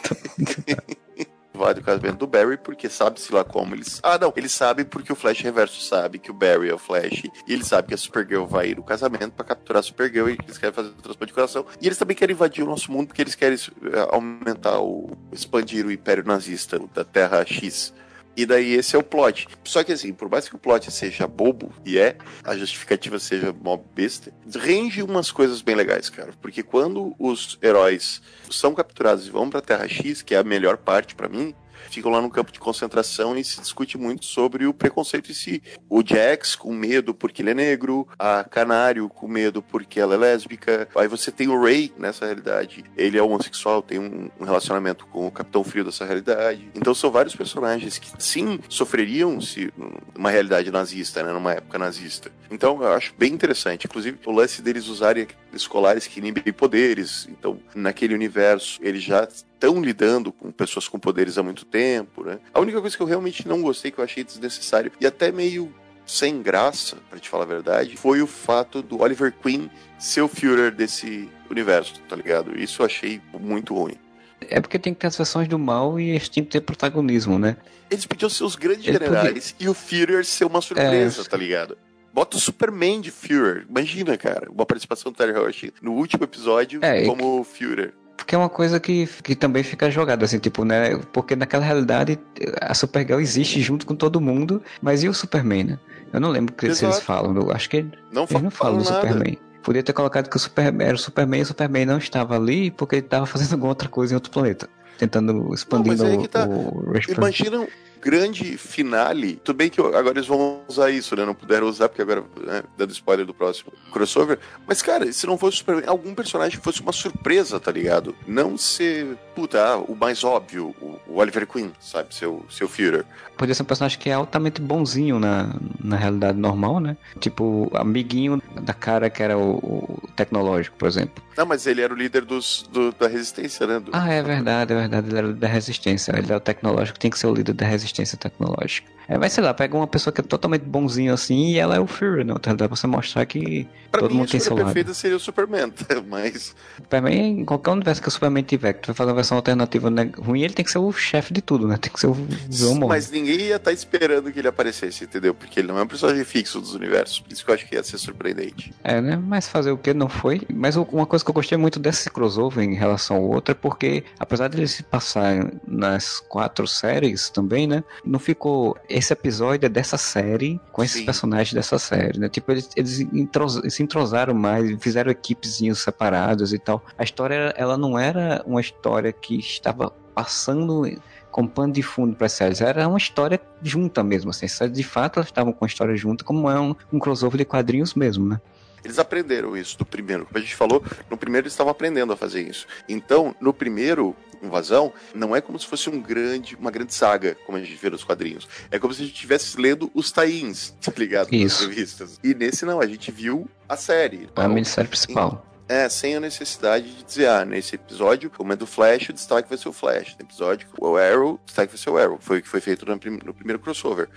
[1.52, 4.00] vai do casamento do Barry, porque sabe-se lá como eles.
[4.02, 7.24] Ah, não, eles sabem porque o Flash Reverso sabe que o Barry é o Flash,
[7.46, 10.38] e eles sabem que a Supergirl vai ir no casamento para capturar a Supergirl e
[10.42, 11.66] eles querem fazer o transplante de coração.
[11.80, 15.10] E eles também querem invadir o nosso mundo porque eles querem eh, aumentar o.
[15.32, 17.92] expandir o Império Nazista da Terra X.
[18.36, 19.48] E daí esse é o plot.
[19.64, 23.52] Só que assim, por mais que o plot seja bobo, e é, a justificativa seja
[23.52, 26.32] mó besta, rende umas coisas bem legais, cara.
[26.40, 30.76] Porque quando os heróis são capturados e vão pra Terra X, que é a melhor
[30.76, 31.54] parte para mim,
[31.88, 35.62] ficam lá no campo de concentração e se discute muito sobre o preconceito em si.
[35.88, 40.18] O Jax com medo porque ele é negro, a Canário com medo porque ela é
[40.18, 40.88] lésbica.
[40.94, 42.84] Aí você tem o Ray nessa realidade.
[42.96, 46.68] Ele é homossexual, tem um, relacionamento com o Capitão Frio dessa realidade.
[46.74, 49.72] Então são vários personagens que sim sofreriam se
[50.16, 52.30] uma realidade nazista, né, numa época nazista.
[52.50, 53.86] Então eu acho bem interessante.
[53.86, 57.28] Inclusive o lance deles usarem escolares que inibem poderes.
[57.30, 62.38] Então naquele universo eles já estão lidando com pessoas com poderes há muito tempo, né?
[62.52, 65.72] A única coisa que eu realmente não gostei, que eu achei desnecessário e até meio
[66.06, 70.28] sem graça, para te falar a verdade, foi o fato do Oliver Queen ser o
[70.28, 72.58] Führer desse universo, tá ligado?
[72.58, 73.94] Isso eu achei muito ruim.
[74.40, 77.38] É porque tem que ter as versões do mal e eles têm que ter protagonismo,
[77.38, 77.56] né?
[77.90, 79.66] Eles podiam ser os grandes Ele generais podia...
[79.66, 81.24] e o Führer ser uma surpresa, é...
[81.24, 81.78] tá ligado?
[82.12, 83.66] Bota o Superman de Führer.
[83.68, 87.50] Imagina, cara, uma participação do Terry Rush no último episódio é, como que...
[87.52, 87.94] Führer.
[88.16, 90.96] Porque é uma coisa que, que também fica jogada, assim, tipo, né?
[91.12, 92.18] Porque naquela realidade
[92.60, 95.78] a Supergirl existe junto com todo mundo, mas e o Superman, né?
[96.12, 98.84] Eu não lembro que se eles falam, eu acho que não eles não falam do
[98.84, 99.00] nada.
[99.00, 99.38] Superman.
[99.62, 102.70] Podia ter colocado que o Superman era o Superman e o Superman não estava ali
[102.70, 104.68] porque ele estava fazendo alguma outra coisa em outro planeta.
[104.98, 106.46] Tentando expandir o, tá.
[106.46, 107.66] o Imagina
[108.00, 109.36] grande finale.
[109.44, 111.24] Tudo bem que agora eles vão usar isso, né?
[111.24, 114.38] Não puderam usar, porque agora, né, dando spoiler do próximo crossover.
[114.66, 118.14] Mas, cara, se não fosse Superman, algum personagem fosse uma surpresa, tá ligado?
[118.26, 122.14] Não ser, puta, ah, o mais óbvio, o Oliver Queen, sabe?
[122.14, 123.04] Seu, seu Führer.
[123.36, 126.96] Podia ser um personagem que é altamente bonzinho na, na realidade normal, né?
[127.18, 131.22] Tipo, amiguinho da cara que era o, o tecnológico, por exemplo.
[131.36, 133.80] Não, mas ele era o líder dos, do, da resistência, né?
[133.80, 133.90] Do...
[133.94, 135.08] Ah, é verdade, é verdade.
[135.08, 136.14] Ele era da resistência.
[136.16, 138.90] Ele é o tecnológico, tem que ser o líder da resistência tecnológica.
[139.10, 141.80] É, mas sei lá, pega uma pessoa que é totalmente bonzinho assim e ela é
[141.80, 142.32] o Fury, né?
[142.36, 144.66] Então dá pra você mostrar que pra todo mim, mundo tem seu lado.
[144.66, 145.72] perfeita seria o Superman,
[146.08, 146.54] mas...
[146.76, 149.90] Superman, em qualquer universo que o Superman tiver, que tu vai fazer uma versão alternativa
[149.90, 151.76] né, ruim, ele tem que ser o chefe de tudo, né?
[151.76, 155.34] Tem que ser o vilão Mas ninguém ia estar tá esperando que ele aparecesse, entendeu?
[155.34, 157.74] Porque ele não é um personagem fixo dos universos, por isso que eu acho que
[157.74, 158.72] ia ser surpreendente.
[158.84, 159.16] É, né?
[159.16, 160.42] Mas fazer o que não foi.
[160.54, 164.04] Mas uma coisa que eu gostei muito desse crossover em relação ao outro é porque,
[164.20, 167.79] apesar de ele se passar nas quatro séries também, né?
[168.04, 171.04] Não ficou esse episódio é dessa série, com esses Sim.
[171.04, 172.28] personagens dessa série, né?
[172.28, 176.84] Tipo, eles, eles entros, se entrosaram mais, fizeram equipezinhos separadas e tal.
[176.96, 180.86] A história, ela não era uma história que estava passando
[181.30, 182.60] com pano de fundo para as séries.
[182.60, 184.46] Era uma história junta mesmo, assim.
[184.70, 187.94] De fato, elas estavam com a história junta, como é um, um crossover de quadrinhos
[187.94, 188.40] mesmo, né?
[188.84, 190.24] Eles aprenderam isso do primeiro.
[190.26, 192.66] Como a gente falou, no primeiro eles estavam aprendendo a fazer isso.
[192.88, 197.58] Então, no primeiro invasão, não é como se fosse um grande, uma grande saga, como
[197.58, 198.48] a gente vê nos quadrinhos.
[198.70, 201.32] É como se a gente estivesse lendo os tains, tá ligado?
[201.32, 201.68] Isso.
[201.68, 202.18] revistas.
[202.22, 204.28] E nesse não, a gente viu a série.
[204.30, 205.46] Então, a minissérie principal.
[205.68, 209.48] É, sem a necessidade de dizer, ah, nesse episódio, como é do Flash, o destaque
[209.48, 210.16] vai ser o Flash.
[210.18, 212.18] No episódio, o Arrow, o destaque vai ser o Arrow.
[212.20, 214.08] Foi o que foi feito no, prim no primeiro crossover.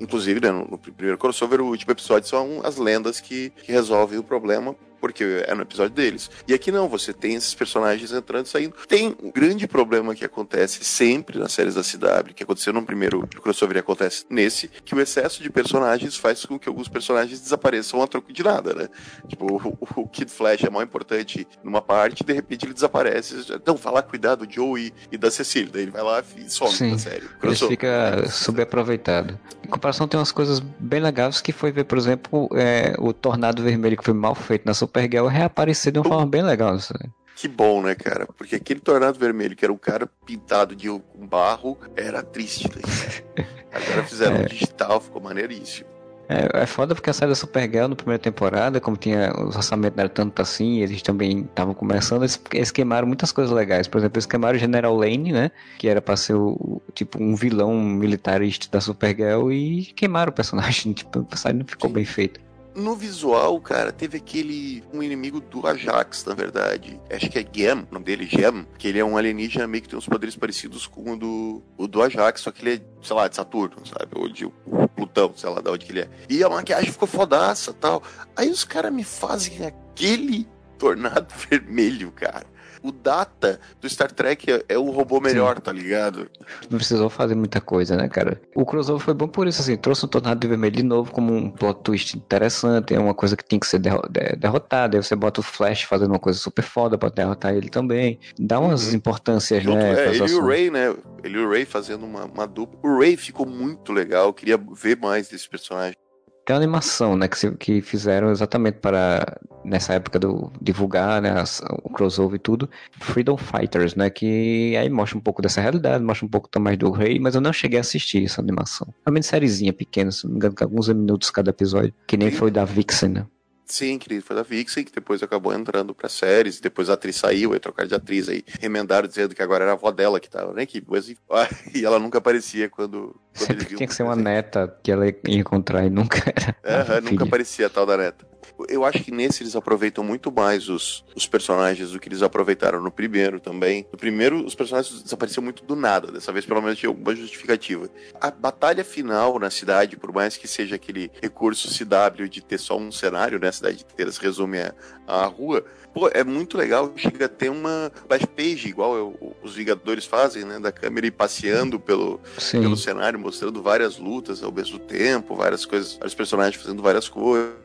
[0.00, 4.18] Inclusive, né, no, no, primeiro crossover, o último episódio são as lendas que, que resolvem
[4.18, 6.30] o problema porque é no episódio deles.
[6.46, 8.74] E aqui não, você tem esses personagens entrando e saindo.
[8.86, 13.26] Tem um grande problema que acontece sempre nas séries da CW, que aconteceu no primeiro
[13.42, 18.02] crossover e acontece nesse, que o excesso de personagens faz com que alguns personagens desapareçam
[18.02, 18.88] a troco de nada, né?
[19.28, 23.46] Tipo, o, o Kid Flash é mais importante numa parte, de repente ele desaparece.
[23.66, 25.70] Não, falar cuidar do Joe e, da Cecília.
[25.72, 27.28] Daí ele vai lá e some Sim, da série.
[27.42, 29.38] Ele fica subaproveitado.
[29.64, 33.62] Em comparação, tem umas coisas bem legais que foi ver, por exemplo, é, o Tornado
[33.62, 36.74] Vermelho que foi mal feito na Supergirl reaparecer de uma forma bem legal.
[36.74, 36.94] Assim.
[37.36, 38.26] Que bom, né, cara?
[38.36, 42.68] Porque aquele Tornado Vermelho, que era um cara pintado de um barro, era triste.
[42.68, 43.46] Né?
[43.72, 44.42] Agora fizeram é.
[44.44, 45.88] digital, ficou maneiríssimo.
[46.28, 49.96] É, é foda porque a série da Supergirl na primeira temporada, como tinha os orçamentos
[49.96, 53.88] não era tanto assim, eles também estavam começando, eles, eles, queimaram muitas coisas legais.
[53.88, 55.50] Por exemplo, eles queimaram o General Lane, né?
[55.76, 60.92] Que era pra ser o, tipo um vilão militarista da Supergirl e queimaram o personagem.
[61.00, 61.94] Tipo, a série não ficou Sim.
[61.94, 62.40] bem feita.
[62.74, 67.00] No visual, cara, teve aquele um inimigo do Ajax, na verdade.
[67.10, 69.88] Acho que é Gem, o nome dele, Gem, que ele é um alienígena meio que
[69.88, 73.16] tem uns poderes parecidos com o do, o do Ajax, só que ele é, sei
[73.16, 74.12] lá, de Saturno, sabe?
[74.14, 74.46] Ou de
[74.94, 76.08] Plutão, sei lá de onde que ele é.
[76.28, 78.02] E a maquiagem ficou fodaça tal.
[78.36, 80.46] Aí os caras me fazem aquele
[80.78, 82.46] tornado vermelho, cara
[82.82, 85.62] o Data do Star Trek é, é o robô melhor, Sim.
[85.62, 86.30] tá ligado?
[86.70, 88.40] Não precisou fazer muita coisa, né, cara?
[88.54, 91.34] O crossover foi bom por isso, assim, trouxe um Tornado de Vermelho de novo como
[91.34, 94.02] um plot twist interessante, é uma coisa que tinha que ser derro
[94.38, 98.18] derrotada, aí você bota o Flash fazendo uma coisa super foda pra derrotar ele também.
[98.38, 98.96] Dá umas uhum.
[98.96, 100.06] importâncias, né?
[100.06, 100.94] É, ele e o Ray, né?
[101.22, 102.78] Ele e o Ray fazendo uma, uma dupla.
[102.82, 105.96] O Ray ficou muito legal, eu queria ver mais desse personagem.
[106.44, 111.62] Tem uma animação, né, que, que fizeram exatamente para, nessa época do divulgar, né, as,
[111.82, 112.68] o crossover e tudo,
[112.98, 116.90] Freedom Fighters, né, que aí mostra um pouco dessa realidade, mostra um pouco também do
[116.90, 118.88] rei, mas eu não cheguei a assistir essa animação.
[119.04, 122.30] É uma minissériezinha pequena, se não me engano, com alguns minutos cada episódio, que nem
[122.30, 123.26] foi da Vixen, né.
[123.70, 127.52] Sim, que foi da Vixen, que depois acabou entrando pra séries, depois a atriz saiu,
[127.52, 130.52] aí trocaram de atriz, aí remendaram dizendo que agora era a avó dela que tava
[130.52, 131.08] na equipe, mas,
[131.74, 135.38] e ela nunca aparecia quando, quando Sempre tinha que ser uma neta que ela ia
[135.38, 137.00] encontrar e nunca era.
[137.00, 138.29] Uhum, nunca aparecia a tal da neta
[138.68, 142.80] eu acho que nesse eles aproveitam muito mais os, os personagens do que eles aproveitaram
[142.82, 143.86] no primeiro também.
[143.92, 146.10] No primeiro, os personagens desapareciam muito do nada.
[146.12, 147.88] Dessa vez, pelo menos, tinha alguma justificativa.
[148.20, 152.76] A batalha final na cidade, por mais que seja aquele recurso CW de ter só
[152.76, 153.48] um cenário, né?
[153.48, 154.74] A cidade inteira se resume a,
[155.06, 157.90] a rua Pô, é muito legal, chega a ter uma
[158.36, 160.60] page, igual eu, os Vingadores fazem, né?
[160.60, 162.20] Da câmera ir passeando pelo,
[162.52, 167.60] pelo cenário, mostrando várias lutas ao mesmo tempo, várias coisas, vários personagens fazendo várias coisas.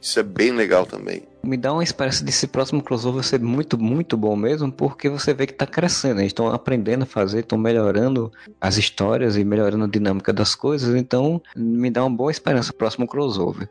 [0.00, 1.22] Isso é bem legal também.
[1.42, 5.46] Me dá uma esperança desse próximo crossover ser muito, muito bom mesmo, porque você vê
[5.46, 9.88] que tá crescendo, eles estão aprendendo a fazer, estão melhorando as histórias e melhorando a
[9.88, 13.68] dinâmica das coisas, então me dá uma boa esperança o próximo crossover.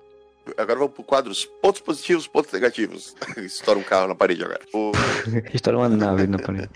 [0.58, 3.16] Agora vamos pro quadros pontos positivos, pontos negativos.
[3.38, 4.62] Estoura um carro na parede agora.
[4.74, 4.92] O...
[5.54, 6.70] Estoura uma nave na parede.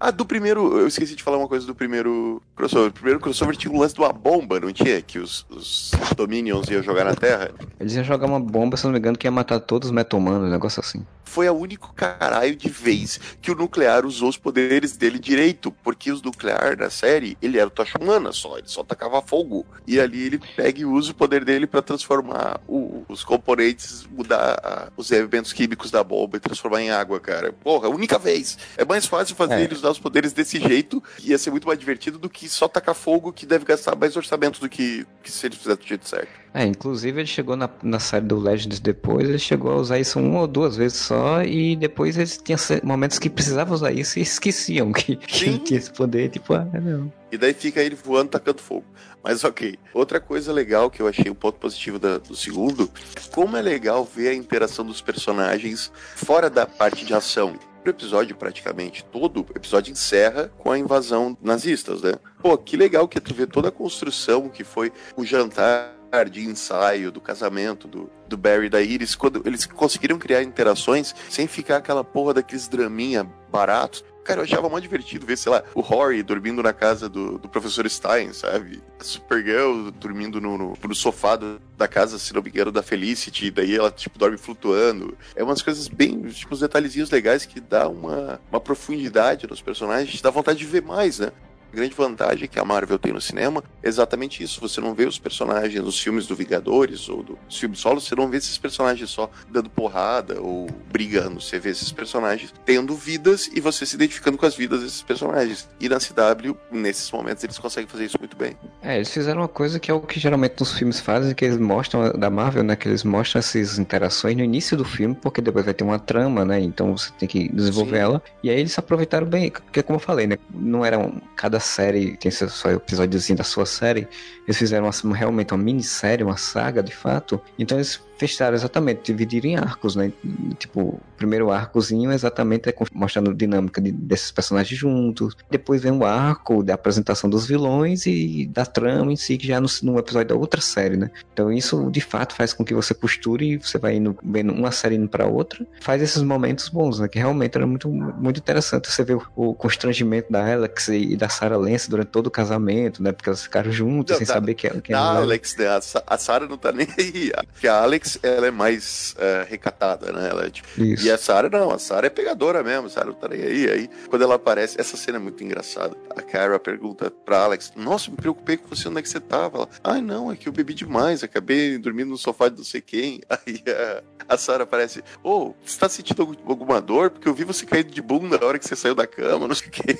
[0.00, 0.78] Ah, do primeiro.
[0.78, 2.90] Eu esqueci de falar uma coisa do primeiro crossover.
[2.90, 5.02] O primeiro crossover tinha um lance de uma bomba, não tinha?
[5.02, 7.50] Que os, os Dominions iam jogar na Terra.
[7.80, 10.46] Eles iam jogar uma bomba, se não me engano, que ia matar todos os metomanos,
[10.46, 11.04] um negócio assim.
[11.24, 15.72] Foi a único caralho de vez que o nuclear usou os poderes dele direito.
[15.82, 19.66] Porque os nuclear na série, ele era o tocha humana só, ele só tacava fogo.
[19.86, 24.60] E ali ele pega e usa o poder dele para transformar o, os componentes, mudar
[24.62, 27.52] a, os elementos químicos da bomba e transformar em água, cara.
[27.52, 28.56] Porra, única vez.
[28.76, 29.62] É mais fácil fazer é.
[29.62, 32.94] eles usar os poderes desse jeito, ia ser muito mais divertido do que só tacar
[32.94, 36.28] fogo, que deve gastar mais orçamento do que, que se ele fizer do jeito certo.
[36.54, 40.18] É, inclusive ele chegou na, na série do Legends depois, ele chegou a usar isso
[40.18, 44.22] uma ou duas vezes só, e depois eles tinham momentos que precisavam usar isso e
[44.22, 47.12] esqueciam que, que tinha esse poder, tipo, ah, não.
[47.30, 48.84] E daí fica ele voando, tacando fogo.
[49.22, 49.78] Mas ok.
[49.92, 52.90] Outra coisa legal que eu achei um ponto positivo da, do segundo,
[53.32, 58.36] como é legal ver a interação dos personagens fora da parte de ação o episódio,
[58.36, 62.14] praticamente todo, o episódio encerra com a invasão nazistas, né?
[62.40, 65.98] Pô, que legal que tu vê toda a construção que foi o jantar
[66.30, 71.14] de ensaio, do casamento do, do Barry e da Iris, quando eles conseguiram criar interações
[71.28, 74.02] sem ficar aquela porra daqueles draminha baratos.
[74.28, 77.48] Cara, eu achava muito divertido ver, sei lá, o Rory dormindo na casa do, do
[77.48, 78.82] professor Stein, sabe?
[79.00, 82.82] A Supergirl dormindo no, no, no sofá do, da casa, se não me engano, da
[82.82, 85.16] Felicity, daí ela, tipo, dorme flutuando.
[85.34, 90.20] É umas coisas bem, tipo, uns detalhezinhos legais que dá uma, uma profundidade nos personagens,
[90.20, 91.32] dá vontade de ver mais, né?
[91.72, 94.60] A grande vantagem que a Marvel tem no cinema é exatamente isso.
[94.60, 98.28] Você não vê os personagens nos filmes do Vingadores ou dos filmes solos, você não
[98.28, 101.40] vê esses personagens só dando porrada ou brigando.
[101.40, 105.68] Você vê esses personagens tendo vidas e você se identificando com as vidas desses personagens.
[105.78, 108.56] E na CW, nesses momentos, eles conseguem fazer isso muito bem.
[108.82, 111.58] É, eles fizeram uma coisa que é o que geralmente nos filmes fazem, que eles
[111.58, 112.76] mostram da Marvel, né?
[112.76, 116.44] Que eles mostram essas interações no início do filme, porque depois vai ter uma trama,
[116.44, 116.60] né?
[116.60, 118.02] Então você tem que desenvolver Sim.
[118.02, 118.22] ela.
[118.42, 120.38] E aí eles aproveitaram bem, porque como eu falei, né?
[120.50, 124.08] Não eram cada cada série tem seu, seu episódiozinho da sua série,
[124.46, 127.40] eles fizeram uma, realmente uma minissérie, uma saga de fato.
[127.58, 130.12] Então eles fecharam exatamente, dividiram em arcos, né?
[130.58, 135.36] Tipo, o primeiro arcozinho exatamente é mostrando a dinâmica de, desses personagens juntos.
[135.50, 139.60] Depois vem o arco da apresentação dos vilões e da trama em si, que já
[139.60, 141.10] no, no episódio da outra série, né?
[141.32, 144.72] Então isso de fato faz com que você costure e você vai indo, vendo uma
[144.72, 145.66] série indo pra outra.
[145.80, 147.08] Faz esses momentos bons, né?
[147.08, 148.90] Que realmente era muito, muito interessante.
[148.90, 153.02] Você vê o, o constrangimento da Alex e da Sarah Lance durante todo o casamento,
[153.02, 153.12] né?
[153.12, 155.66] Porque elas ficaram juntas não, sem tá, saber que, que a Alex, né?
[156.06, 157.32] A Sarah não tá nem aí.
[157.60, 160.28] Que a Alex Ela é mais uh, recatada, né?
[160.30, 160.68] Ela é, tipo...
[160.80, 163.70] E a Sarah não, a Sarah é pegadora mesmo, a Sarah não tá nem aí.
[163.70, 165.96] Aí, quando ela aparece, essa cena é muito engraçada.
[166.16, 169.58] A Kara pergunta pra Alex: Nossa, me preocupei com você, onde é que você tava?
[169.58, 172.80] Ela, Ai, não, é que eu bebi demais, acabei dormindo no sofá de não sei
[172.80, 173.20] quem.
[173.28, 177.10] Aí a, a Sarah aparece: Ô, oh, você tá sentindo alguma dor?
[177.10, 179.54] Porque eu vi você cair de bunda na hora que você saiu da cama, não
[179.54, 179.98] sei o quê.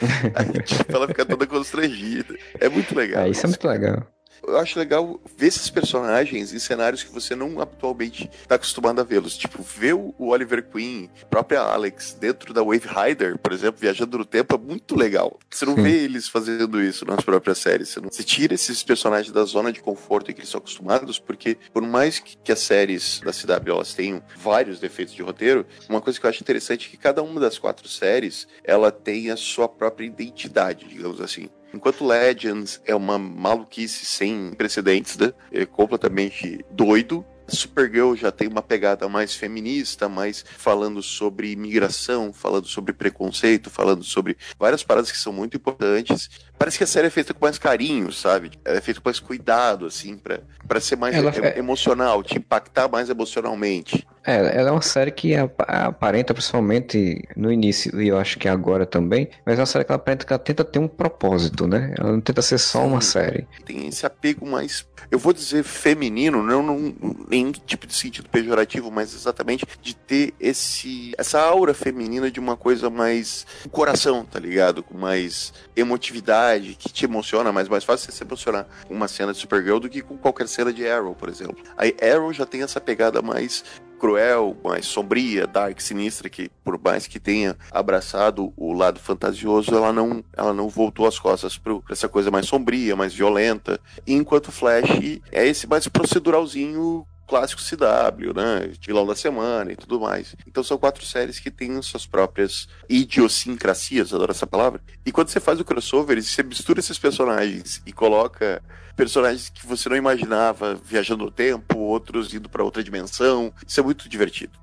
[0.34, 2.34] Aí, tipo, ela fica toda constrangida.
[2.58, 3.24] É muito legal.
[3.24, 4.06] É, isso é muito legal
[4.46, 9.04] eu acho legal ver esses personagens em cenários que você não atualmente está acostumado a
[9.04, 9.36] vê-los.
[9.36, 14.18] Tipo, ver o Oliver Queen, a própria Alex, dentro da Wave Rider, por exemplo, viajando
[14.18, 15.38] no tempo, é muito legal.
[15.50, 15.82] Você não Sim.
[15.82, 17.88] vê eles fazendo isso nas próprias séries.
[17.88, 18.08] Você, não...
[18.10, 21.82] você tira esses personagens da zona de conforto em que eles são acostumados, porque por
[21.82, 26.26] mais que, as séries da CW elas tenham vários defeitos de roteiro, uma coisa que
[26.26, 30.04] eu acho interessante é que cada uma das quatro séries ela tem a sua própria
[30.06, 31.48] identidade, digamos assim.
[31.72, 35.32] Enquanto Legends é uma maluquice sem precedentes, né?
[35.52, 37.24] É completamente doido.
[37.46, 44.04] Supergirl já tem uma pegada mais feminista, mais falando sobre imigração, falando sobre preconceito, falando
[44.04, 46.30] sobre várias paradas que são muito importantes.
[46.58, 48.52] Parece que a série é feita com mais carinho, sabe?
[48.64, 53.10] É feita com mais cuidado, assim, pra ser mais ela, é, emocional, te impactar mais
[53.10, 54.06] emocionalmente.
[54.30, 58.86] É, ela é uma série que aparenta, principalmente no início, e eu acho que agora
[58.86, 61.94] também, mas é uma série que ela aparenta que ela tenta ter um propósito, né?
[61.98, 63.48] Ela não tenta ser só uma série.
[63.64, 66.94] Tem esse apego mais, eu vou dizer feminino, não num
[67.28, 72.56] nenhum tipo de sentido pejorativo, mas exatamente de ter esse essa aura feminina de uma
[72.56, 74.82] coisa mais coração, tá ligado?
[74.82, 79.32] Com mais emotividade, que te emociona, mas mais fácil você se emocionar com uma cena
[79.32, 81.56] de Supergirl do que com qualquer cena de Arrow, por exemplo.
[81.76, 83.64] Aí Arrow já tem essa pegada mais
[84.00, 89.92] cruel, mais sombria, dark, sinistra, que por mais que tenha abraçado o lado fantasioso, ela
[89.92, 93.78] não, ela não voltou as costas para essa coisa mais sombria, mais violenta.
[94.06, 98.72] Enquanto Flash é esse mais proceduralzinho clássico CW, né?
[98.84, 100.34] Vilão da semana e tudo mais.
[100.48, 104.82] Então são quatro séries que têm suas próprias idiosincrasias, adoro essa palavra.
[105.06, 108.60] E quando você faz o crossover, você mistura esses personagens e coloca
[108.96, 113.54] personagens que você não imaginava viajando no tempo, outros indo para outra dimensão.
[113.64, 114.58] Isso é muito divertido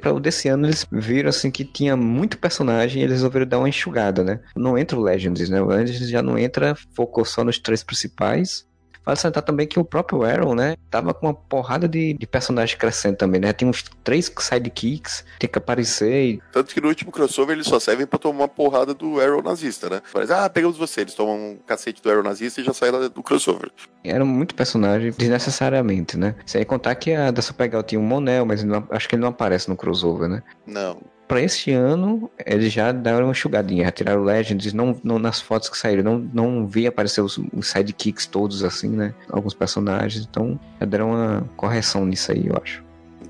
[0.00, 3.58] para o desse ano eles viram assim que tinha muito personagem e eles resolveram dar
[3.58, 4.38] uma enxugada, né?
[4.54, 5.62] Não entra o Legends, né?
[5.62, 8.66] O Legends já não entra, focou só nos três principais
[9.04, 12.78] Vale salientar também que o próprio Arrow, né, tava com uma porrada de, de personagens
[12.78, 13.52] crescendo também, né?
[13.52, 16.24] Tem uns três sidekicks, tem que aparecer.
[16.24, 16.42] E...
[16.52, 19.90] Tanto que no último crossover eles só servem pra tomar uma porrada do Arrow nazista,
[19.90, 20.02] né?
[20.12, 21.02] Parece, ah, pegamos você.
[21.02, 23.70] Eles tomam um cacete do Arrow nazista e já saem lá do crossover.
[24.02, 26.34] Era muito personagem desnecessariamente, né?
[26.46, 29.28] Sem contar que a da Supergirl tinha um Monel, mas não, acho que ele não
[29.28, 30.42] aparece no crossover, né?
[30.66, 35.40] Não para esse ano, eles já deram uma enxugadinha, retiraram o Legends, não, não nas
[35.40, 39.12] fotos que saíram, não, não vi aparecer os, os sidekicks todos assim, né?
[39.28, 42.84] Alguns personagens, então já deram uma correção nisso aí, eu acho.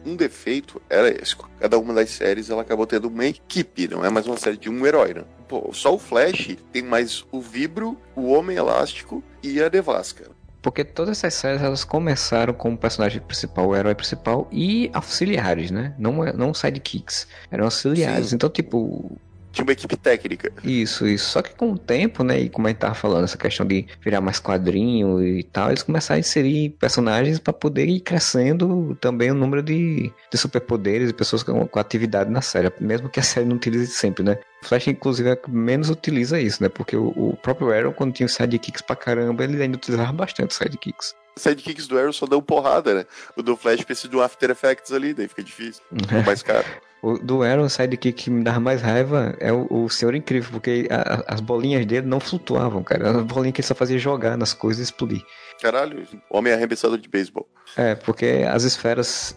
[0.05, 1.35] Um defeito era esse.
[1.59, 4.69] Cada uma das séries ela acabou tendo uma equipe, não é mais uma série de
[4.69, 5.25] um herói, né?
[5.49, 10.31] Pô, só o Flash tem mais o Vibro, o Homem Elástico e a Devasca.
[10.65, 15.95] Porque todas essas séries elas começaram como personagem principal, o herói principal e auxiliares, né?
[15.99, 17.29] Não, não sidekicks.
[17.51, 18.29] Eram auxiliares.
[18.29, 18.37] Sim.
[18.37, 19.15] Então, tipo,
[19.55, 20.53] tinha uma equipe técnica.
[20.63, 21.31] Isso, isso.
[21.31, 23.87] Só que com o tempo, né, e como a gente tava falando, essa questão de
[24.03, 29.31] virar mais quadrinho e tal, eles começaram a inserir personagens para poder ir crescendo também
[29.31, 33.23] o número de, de superpoderes e pessoas com, com atividade na série, mesmo que a
[33.23, 34.39] série não utilize sempre, né?
[34.63, 36.69] Flash, inclusive, é menos utiliza isso, né?
[36.69, 40.55] Porque o, o próprio Arrow, quando tinha os sidekicks pra caramba, ele ainda utilizava bastante
[40.55, 41.15] sidekicks.
[41.37, 43.07] Sidekicks do Arrow só dão porrada, né?
[43.37, 45.83] O do Flash precisa de um After Effects ali, daí fica difícil.
[46.11, 46.23] É.
[46.25, 46.65] mais caro.
[47.05, 50.51] O do Arrow, o sidekick que me dava mais raiva é o, o Senhor Incrível,
[50.51, 53.11] porque a, as bolinhas dele não flutuavam, cara.
[53.11, 55.23] As bolinhas que ele só fazia jogar nas coisas e explodir.
[55.61, 57.47] Caralho, homem arremessador de beisebol.
[57.77, 59.37] É, porque as esferas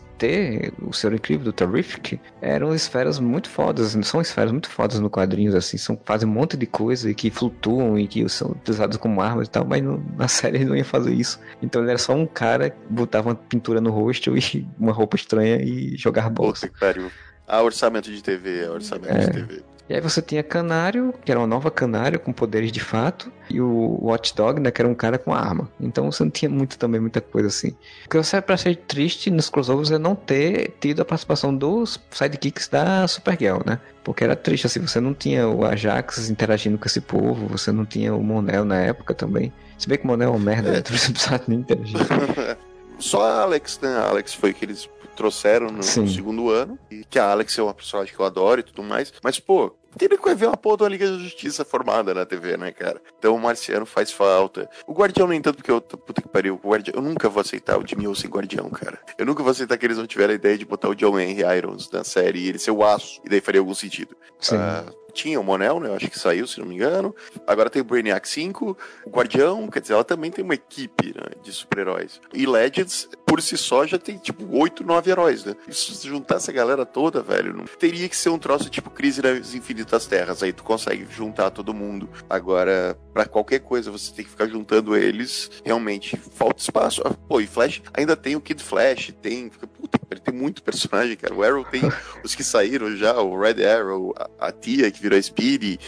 [0.82, 5.53] O Senhor Incrível do Terrific, eram esferas muito fodas, são esferas muito fodas no quadrinhos,
[5.55, 9.22] assim, são, fazem um monte de coisa e que flutuam e que são utilizadas como
[9.22, 11.39] armas e tal, mas no, na série ele não ia fazer isso.
[11.61, 15.15] Então ele era só um cara que botava uma pintura no rosto e uma roupa
[15.15, 16.53] estranha e jogava bola.
[16.53, 17.11] Puta que pariu.
[17.47, 19.20] Ah, orçamento de TV, é orçamento é.
[19.20, 19.63] de TV.
[19.89, 23.61] E aí você tinha Canário, que era uma nova Canário com poderes de fato, e
[23.61, 25.69] o Watchdog, né, que era um cara com arma.
[25.79, 27.69] Então você não tinha muito também muita coisa assim.
[28.05, 31.99] O que você para ser triste nos crossovers é não ter tido a participação dos
[32.11, 33.79] sidekicks da Supergirl, né?
[34.03, 37.85] Porque era triste assim, você não tinha o Ajax interagindo com esse povo, você não
[37.85, 39.53] tinha o Monel na época também.
[39.77, 40.83] Se bem que o Monel é uma merda, né?
[40.83, 41.97] você não precisava nem interagir.
[42.99, 43.89] Só a Alex, né?
[43.89, 46.80] A Alex foi que eles trouxeram no, no, segundo ano.
[46.89, 49.11] E que a Alex é uma personagem que eu adoro e tudo mais.
[49.24, 52.72] Mas, pô, Tem que ver uma porra da Liga da Justiça formada na TV, né,
[52.72, 53.01] cara?
[53.18, 54.70] Então o Marciano faz falta.
[54.86, 57.78] O Guardião, nem tanto, porque eu, puta que pariu, o Guardião, eu nunca vou aceitar
[57.78, 58.99] o Jimmy Olsen Guardião, cara.
[59.18, 61.41] Eu nunca vou aceitar que eles não tiveram a ideia de botar o John Henry
[61.57, 64.15] Irons na série e ele ser o aço, e daí faria algum sentido.
[64.39, 64.55] Sim.
[64.55, 65.89] Uh, tinha o Monel, né?
[65.89, 67.13] Eu acho que saiu, se não me engano.
[67.47, 71.41] Agora tem o Brainiac 5, o Guardião, quer dizer, ela também tem uma equipe né,
[71.41, 72.22] de super-heróis.
[72.34, 75.53] E Legends, por si só, já tem tipo 8, 9 heróis, né?
[75.67, 77.65] E se juntar essa galera toda, velho, não...
[77.65, 80.41] teria que ser um troço tipo Crise das Infinitas Terras.
[80.41, 82.09] Aí tu consegue juntar todo mundo.
[82.30, 85.51] Agora, para qualquer coisa, você tem que ficar juntando eles.
[85.65, 87.01] Realmente, falta espaço.
[87.05, 89.49] Ah, pô, e Flash ainda tem o Kid Flash, tem.
[89.49, 91.36] Puta, ele tem muito personagem, cara.
[91.36, 91.82] O Arrow tem
[92.23, 95.82] os que saíram já, o Red Arrow, a, a tia que virou Speed.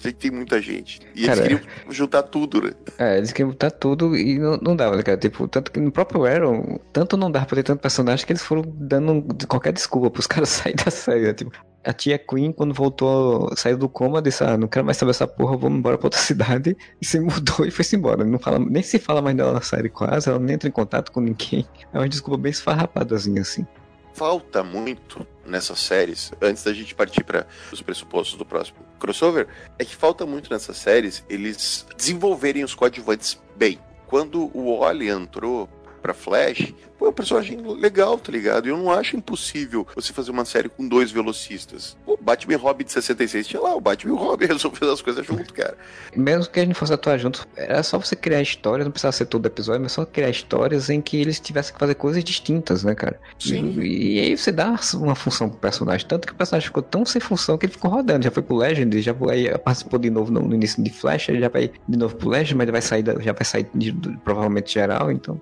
[0.00, 0.98] Sei que tem muita gente.
[1.14, 2.72] E cara, eles queriam juntar tudo, né?
[2.98, 5.18] É, eles queriam juntar tudo e não, não dava, né, cara?
[5.18, 8.42] Tipo, tanto que no próprio Arrow, tanto não dava pra ter tanto personagem que eles
[8.42, 11.24] foram dando qualquer desculpa pros caras saírem da série.
[11.24, 11.34] Né?
[11.34, 11.52] Tipo,
[11.84, 15.26] a tia Queen, quando voltou, saiu do coma, disse: Ah, não quero mais saber essa
[15.26, 16.74] porra, vamos embora pra outra cidade.
[16.98, 18.24] E se mudou e foi-se embora.
[18.24, 21.12] Não fala, nem se fala mais dela na série quase, ela nem entra em contato
[21.12, 21.66] com ninguém.
[21.92, 23.66] É uma desculpa bem esfarrapadazinha assim
[24.12, 29.48] falta muito nessas séries, antes da gente partir para os pressupostos do próximo crossover,
[29.78, 33.78] é que falta muito nessas séries eles desenvolverem os coadjuvantes bem.
[34.06, 35.68] Quando o Wally entrou
[36.00, 38.68] para Flash, Pô, é um personagem legal, tá ligado?
[38.68, 41.96] Eu não acho impossível você fazer uma série com dois velocistas.
[42.04, 45.00] O Batman e Robin de 66 tinha lá, o Batman e o Robin resolvendo as
[45.00, 45.78] coisas junto, cara.
[46.14, 49.24] Mesmo que a gente fosse atuar juntos, era só você criar histórias, não precisava ser
[49.24, 52.94] todo episódio, mas só criar histórias em que eles tivessem que fazer coisas distintas, né,
[52.94, 53.18] cara?
[53.38, 53.80] Sim.
[53.80, 56.06] E, e aí você dá uma função pro personagem.
[56.06, 58.24] Tanto que o personagem ficou tão sem função que ele ficou rodando.
[58.24, 61.40] Já foi pro Legend, já aí participou de novo no, no início de Flash, ele
[61.40, 64.18] já vai de novo pro Legend, mas ele vai sair, já vai sair de, de,
[64.18, 65.40] provavelmente geral, então.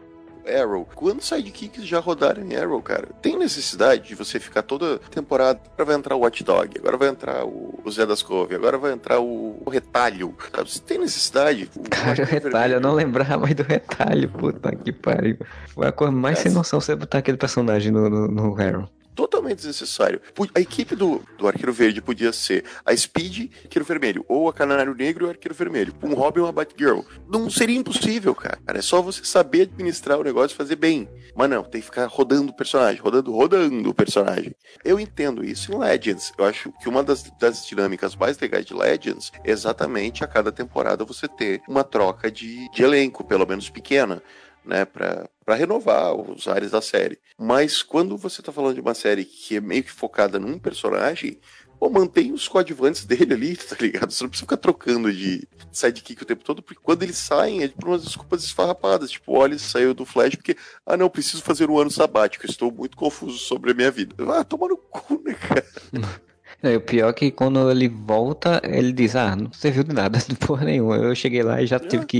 [0.48, 0.88] Arrow.
[0.94, 3.08] Quantos sidekicks já rodaram em Arrow, cara?
[3.20, 5.60] Tem necessidade de você ficar toda temporada.
[5.74, 8.78] Agora vai entrar o Watch Dog, agora vai entrar o, o Zé das Cove, agora
[8.78, 10.34] vai entrar o, o Retalho.
[10.54, 10.70] Sabe?
[10.70, 11.70] Você tem necessidade.
[11.76, 15.38] O cara, o Retalho, eu não lembrava mais do Retalho, puta que pariu.
[15.68, 16.42] Foi a coisa mais é.
[16.42, 18.88] sem noção você botar aquele personagem no, no, no Arrow
[19.18, 20.20] totalmente desnecessário.
[20.54, 24.94] A equipe do, do Arqueiro Verde podia ser a Speed, Arqueiro Vermelho, ou a Canário
[24.94, 25.92] Negro e o Arqueiro Vermelho.
[26.00, 27.00] Um Robin e uma Batgirl.
[27.28, 28.60] Não seria impossível, cara.
[28.68, 31.08] É só você saber administrar o negócio e fazer bem.
[31.34, 34.54] Mas não, tem que ficar rodando o personagem, rodando, rodando o personagem.
[34.84, 36.32] Eu entendo isso em Legends.
[36.38, 40.52] Eu acho que uma das, das dinâmicas mais legais de Legends é exatamente a cada
[40.52, 44.22] temporada você ter uma troca de, de elenco, pelo menos pequena
[44.68, 47.18] né, para renovar os ares da série.
[47.38, 51.40] Mas quando você tá falando de uma série que é meio que focada num personagem,
[51.78, 54.10] pô, mantém os coadjuvantes dele ali, tá ligado?
[54.10, 57.68] Você não precisa ficar trocando de sidekick o tempo todo, porque quando eles saem é
[57.68, 59.10] por umas desculpas esfarrapadas.
[59.10, 62.72] Tipo, o Oli saiu do Flash porque, ah, não, preciso fazer um ano sabático, estou
[62.72, 64.14] muito confuso sobre a minha vida.
[64.32, 65.64] Ah, toma no cu, né, cara?
[66.60, 70.18] É, o pior é que quando ele volta, ele diz, ah, não serviu de nada,
[70.26, 70.96] de porra nenhuma.
[70.96, 71.78] Eu cheguei lá e já é.
[71.78, 72.18] tive que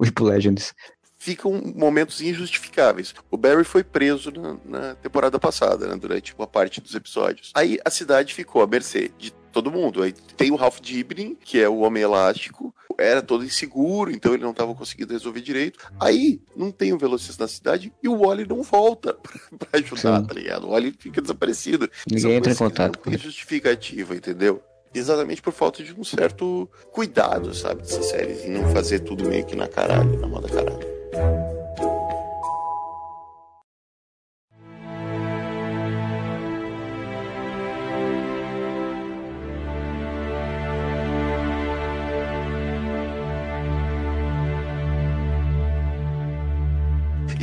[0.00, 0.74] ir pro Legends
[1.20, 3.14] ficam momentos injustificáveis.
[3.30, 7.52] O Barry foi preso na, na temporada passada, né, durante uma parte dos episódios.
[7.54, 10.02] Aí a cidade ficou à mercê de todo mundo.
[10.02, 14.42] Aí tem o Ralph Dibny, que é o Homem Elástico, era todo inseguro, então ele
[14.42, 15.78] não estava conseguindo resolver direito.
[16.00, 19.14] Aí não tem o velocista na cidade e o Wally não volta
[19.58, 20.26] para ajudar, Sim.
[20.26, 20.68] tá ligado?
[20.68, 21.90] O Wally fica desaparecido.
[22.10, 23.18] Ninguém entra em contato com ele.
[23.18, 24.62] justificativa, entendeu?
[24.94, 29.44] Exatamente por falta de um certo cuidado, sabe, dessas séries, e não fazer tudo meio
[29.44, 30.99] que na caralho, na moda caralho.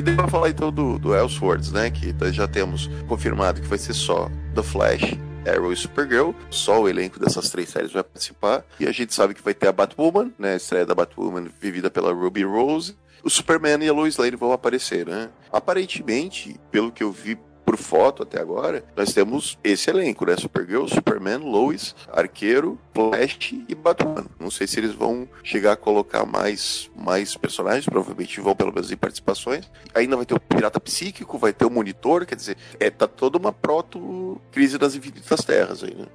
[0.08, 1.92] Daí pra falar então do, do Elseworlds, né?
[1.92, 5.14] Que já temos confirmado que vai ser só The Flash,
[5.46, 6.32] Arrow e Supergirl.
[6.50, 8.64] Só o elenco dessas três séries vai participar.
[8.80, 10.54] E a gente sabe que vai ter a Batwoman, né?
[10.54, 14.54] A estreia da Batwoman vivida pela Ruby Rose o Superman e a Lois Lane vão
[14.54, 15.30] aparecer, né?
[15.52, 17.38] Aparentemente, pelo que eu vi
[17.68, 20.38] por foto até agora, nós temos esse elenco, né?
[20.38, 24.26] Supergirl, Superman, Lois, Arqueiro, Flash e Batman.
[24.40, 28.90] Não sei se eles vão chegar a colocar mais, mais personagens, provavelmente vão pelo menos
[28.90, 29.70] em participações.
[29.94, 33.38] Ainda vai ter o Pirata Psíquico, vai ter o Monitor, quer dizer, é, tá toda
[33.38, 36.06] uma proto-crise das infinitas terras aí, né?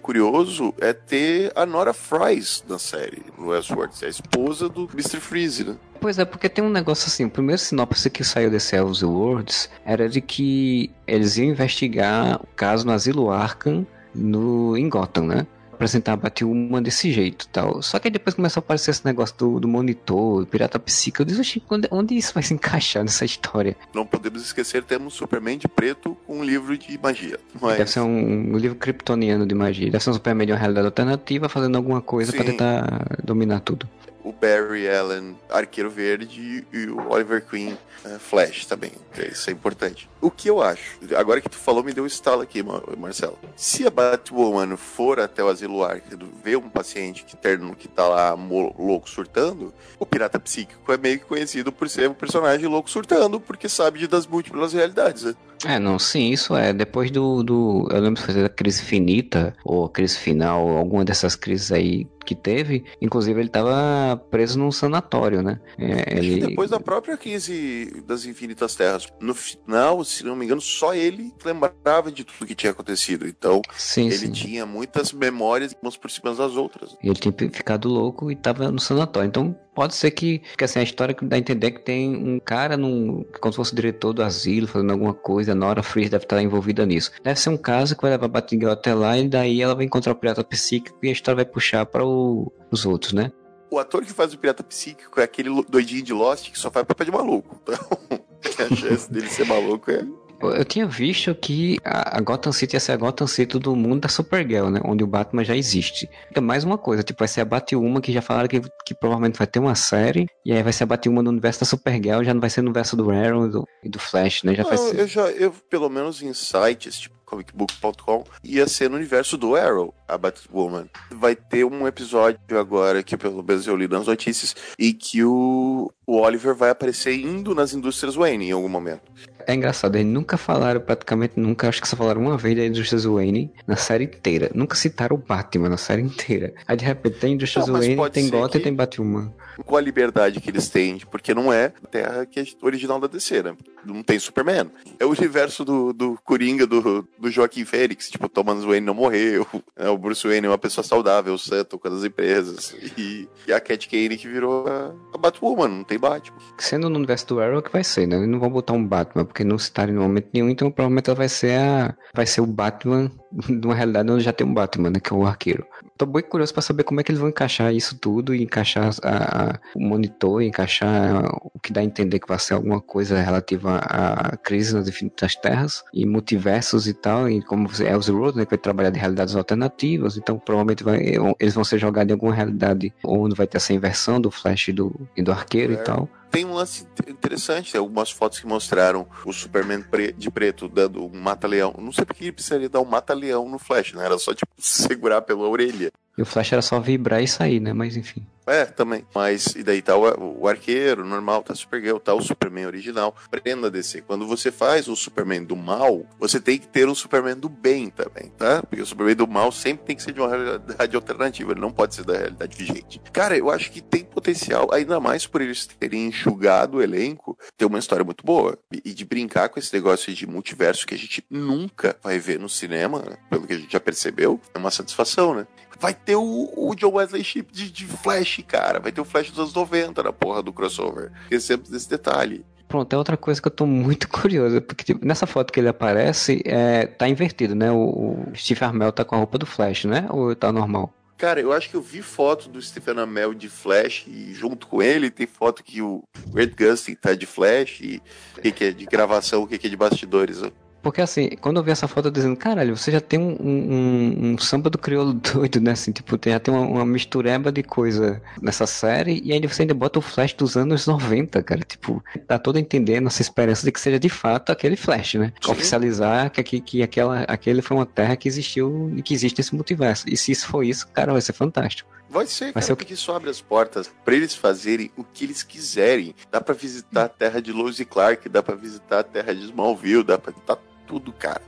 [0.00, 5.20] Curioso é ter a Nora Fries na série, no Westworld, é a esposa do Mr.
[5.20, 5.76] Freeze, né?
[6.00, 10.08] Pois é, porque tem um negócio assim, o primeiro sinopse que saiu desse Elseworlds era
[10.08, 15.46] de que eles iam investigar o caso no asilo Arkham no, em Gotham, né?
[15.80, 17.80] Apresentar a Batwoman desse jeito tal.
[17.80, 21.22] Só que aí depois começou a aparecer esse negócio do, do monitor, pirata psíquico.
[21.22, 23.74] Eu disse, onde, onde isso vai se encaixar nessa história?
[23.94, 27.40] Não podemos esquecer, temos Superman de preto com um livro de magia.
[27.58, 27.78] Mas...
[27.78, 29.90] Deve ser um, um livro kryptoniano de magia.
[29.90, 33.88] Deve ser um Superman de uma realidade alternativa fazendo alguma coisa para tentar dominar tudo
[34.24, 38.92] o Barry Allen, Arqueiro Verde, e o Oliver Queen, uh, Flash também.
[39.30, 40.08] Isso é importante.
[40.20, 42.62] O que eu acho, agora que tu falou, me deu um estalo aqui,
[42.98, 43.38] Marcelo.
[43.56, 48.06] Se a Batwoman for até o asilo Arkham, ver um paciente que, terno, que tá
[48.06, 52.90] lá louco surtando, o pirata psíquico é meio que conhecido por ser um personagem louco
[52.90, 55.34] surtando, porque sabe das múltiplas realidades, né?
[55.64, 56.72] É, não, sim, isso é.
[56.72, 57.42] Depois do.
[57.42, 61.70] do eu lembro de fazer a crise finita, ou a crise final, alguma dessas crises
[61.70, 62.84] aí que teve.
[63.00, 65.60] Inclusive, ele estava preso num sanatório, né?
[65.78, 66.40] É, ele...
[66.40, 69.08] Depois da própria crise das Infinitas Terras.
[69.20, 73.26] No final, se não me engano, só ele lembrava de tudo que tinha acontecido.
[73.26, 74.32] Então, sim, ele sim.
[74.32, 76.96] tinha muitas memórias umas por cima das outras.
[77.02, 79.28] E ele tinha ficado louco e estava no sanatório.
[79.28, 82.76] Então, pode ser que, que assim, a história dá a entender que tem um cara
[82.76, 86.84] num, como se fosse diretor do asilo fazendo alguma coisa, Nora Freeze deve estar envolvida
[86.84, 87.10] nisso.
[87.24, 89.86] Deve ser um caso que vai levar a Batgirl até lá e daí ela vai
[89.86, 93.32] encontrar o pirata psíquico e a história vai puxar para os outros, né?
[93.70, 96.84] O ator que faz o pirata psíquico é aquele doidinho de Lost que só faz
[96.84, 97.58] papel de maluco.
[97.62, 97.78] Então,
[98.70, 100.04] a chance dele ser maluco é
[100.42, 104.08] eu tinha visto que a Gotham City ia ser a Gotham City do mundo da
[104.08, 104.80] Supergirl, né?
[104.84, 106.08] Onde o Batman já existe.
[106.30, 109.38] Então, mais uma coisa, tipo, vai ser a Batwoman, que já falaram que, que provavelmente
[109.38, 112.34] vai ter uma série, e aí vai ser a Batwoman no universo da Supergirl, já
[112.34, 114.54] não vai ser no universo do Arrow e do, e do Flash, né?
[114.54, 114.98] Já não, ser...
[114.98, 119.94] eu já, eu, pelo menos em sites, tipo, comicbook.com, ia ser no universo do Arrow,
[120.08, 120.88] a Batwoman.
[121.12, 125.92] Vai ter um episódio agora, que pelo menos eu li nas notícias, e que o,
[126.06, 129.02] o Oliver vai aparecer indo nas indústrias Wayne em algum momento.
[129.46, 133.04] É engraçado, eles nunca falaram, praticamente nunca, acho que só falaram uma vez da Indústrias
[133.04, 134.50] Wayne na série inteira.
[134.54, 136.52] Nunca citaram o Batman na série inteira.
[136.66, 139.32] Aí de repente tem Indústrias não, Wayne, tem Gotham e tem Batman.
[139.64, 143.06] Com a liberdade que eles têm, porque não é a Terra que é original da
[143.06, 143.56] DC, né?
[143.84, 144.70] Não tem Superman.
[144.98, 148.10] É o universo do, do Coringa, do, do Joaquim Fênix.
[148.10, 149.46] Tipo, Thomas Wayne não morreu.
[149.76, 152.74] É, o Bruce Wayne é uma pessoa saudável, santo, com as empresas.
[152.98, 156.36] E, e a Cat Kane que virou a, a Batwoman, não tem Batman.
[156.58, 158.16] Sendo no universo do Arrow que vai ser, né?
[158.16, 161.16] Eles não vão botar um Batman, porque não citarem no momento nenhum, então provavelmente ela
[161.16, 161.96] vai ser a.
[162.14, 163.10] Vai ser o Batman
[163.48, 165.00] de uma realidade onde já tem um Batman, né?
[165.00, 165.66] Que é o arqueiro.
[166.00, 168.88] Tô bem curioso para saber como é que eles vão encaixar isso tudo e encaixar
[169.02, 173.20] a, a, o monitor, encaixar o que dá a entender que vai ser alguma coisa
[173.20, 178.38] relativa à crise nas infinitas terras e multiversos e tal, e como é os Road,
[178.38, 181.02] né, que vai trabalhar de realidades alternativas, então provavelmente vai,
[181.38, 184.72] eles vão ser jogados em alguma realidade onde vai ter essa inversão do Flash e
[184.72, 185.76] do, e do arqueiro é.
[185.76, 189.84] e tal tem um lance interessante, algumas fotos que mostraram o Superman
[190.16, 191.74] de preto dando um mata-leão.
[191.78, 194.04] Não sei porque ele precisaria dar um mata-leão no Flash, né?
[194.04, 195.90] Era só, tipo, segurar pela orelha.
[196.18, 197.72] E o Flash era só vibrar e sair, né?
[197.72, 198.26] Mas enfim.
[198.50, 199.06] É, também.
[199.14, 203.14] Mas, e daí tá o, o arqueiro normal, tá Supergirl, tá o Superman original.
[203.30, 204.02] Prenda DC.
[204.02, 207.90] Quando você faz o Superman do mal, você tem que ter o Superman do bem
[207.90, 208.60] também, tá?
[208.62, 211.70] Porque o Superman do mal sempre tem que ser de uma realidade alternativa, ele não
[211.70, 213.00] pode ser da realidade vigente.
[213.12, 217.66] Cara, eu acho que tem potencial, ainda mais por eles terem enxugado o elenco, ter
[217.66, 218.58] uma história muito boa.
[218.84, 222.48] E de brincar com esse negócio de multiverso que a gente nunca vai ver no
[222.48, 223.16] cinema, né?
[223.30, 225.46] pelo que a gente já percebeu, é uma satisfação, né?
[225.80, 228.78] Vai ter o, o John Wesley Chip de, de Flash, cara.
[228.78, 231.10] Vai ter o Flash dos anos 90 na porra do crossover.
[231.22, 232.44] Esquecemos desse detalhe.
[232.68, 235.68] Pronto, é outra coisa que eu tô muito curioso, porque tipo, nessa foto que ele
[235.68, 237.72] aparece, é, tá invertido, né?
[237.72, 240.06] O, o Steve Armel tá com a roupa do Flash, né?
[240.10, 240.92] Ou tá normal?
[241.20, 244.82] Cara, eu acho que eu vi foto do Stephen Amell de Flash e junto com
[244.82, 248.02] ele tem foto que o Grant Gustin tá de Flash e
[248.38, 250.42] o que, que, é de gravação, o que, que é de bastidores.
[250.42, 250.50] Ó.
[250.82, 254.38] Porque assim, quando eu vi essa foto dizendo, caralho, você já tem um, um, um
[254.38, 255.72] samba do crioulo doido, né?
[255.72, 259.74] Assim, tipo, já tem uma, uma, mistureba de coisa nessa série, e ainda você ainda
[259.74, 261.60] bota o Flash dos anos 90, cara.
[261.60, 265.32] Tipo, tá todo entendendo essa esperança de que seja de fato aquele Flash, né?
[265.42, 265.52] Sim.
[265.52, 269.54] Oficializar que, que, que aquela, aquele foi uma terra que existiu e que existe esse
[269.54, 270.04] multiverso.
[270.08, 271.90] E se isso for isso, cara, vai ser fantástico.
[272.10, 272.76] Vai ser, Vai cara, ser o...
[272.76, 276.12] porque isso abre as portas para eles fazerem o que eles quiserem.
[276.28, 279.44] Dá para visitar a terra de Lois e Clark, dá para visitar a terra de
[279.44, 280.58] Smallville, dá pra visitar
[280.90, 281.40] tudo, cara.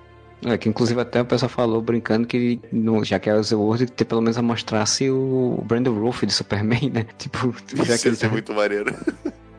[0.45, 3.87] É, que inclusive até o pessoal falou brincando que no, já que era o World,
[3.87, 7.07] que pelo menos mostrasse o Brandon Roof de Superman, né?
[7.19, 8.29] Tipo, já Isso que ele tá...
[8.29, 8.95] muito maneiro.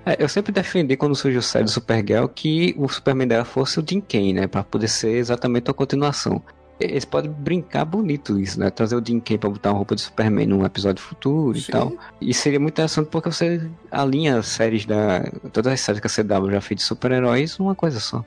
[0.05, 3.79] É, eu sempre defendi quando surgiu o série do Supergirl que o Superman dela fosse
[3.79, 4.47] o Jim Kane, né?
[4.47, 6.41] Pra poder ser exatamente a continuação.
[6.77, 8.69] Eles podem brincar bonito isso, né?
[8.69, 11.65] Trazer o Jim Kane pra botar uma roupa de Superman num episódio futuro Sim.
[11.67, 11.93] e tal.
[12.19, 15.23] E seria muito interessante porque você alinha as séries da.
[15.53, 18.25] Todas as séries que a CW já fez de super-heróis numa coisa só.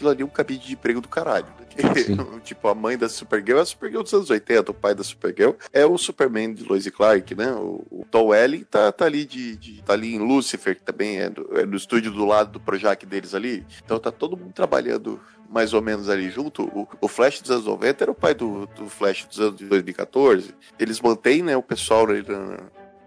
[0.00, 1.46] Aquilo ali um cabide de emprego do caralho.
[2.42, 5.52] tipo, a mãe da Supergirl é a Supergirl dos anos 80, o pai da Supergirl
[5.72, 7.52] é o Superman de Lois e Clark, né?
[7.52, 11.18] O, o Tom Welling tá, tá ali de, de, tá ali em Lucifer, que também
[11.18, 13.64] é do, é do estúdio do lado do Projac deles ali.
[13.84, 16.64] Então tá todo mundo trabalhando mais ou menos ali junto.
[16.64, 19.66] O, o, Flash dos anos 90 era o pai do, do Flash dos anos de
[19.66, 20.54] 2014.
[20.78, 22.58] Eles mantêm, né, o pessoal na,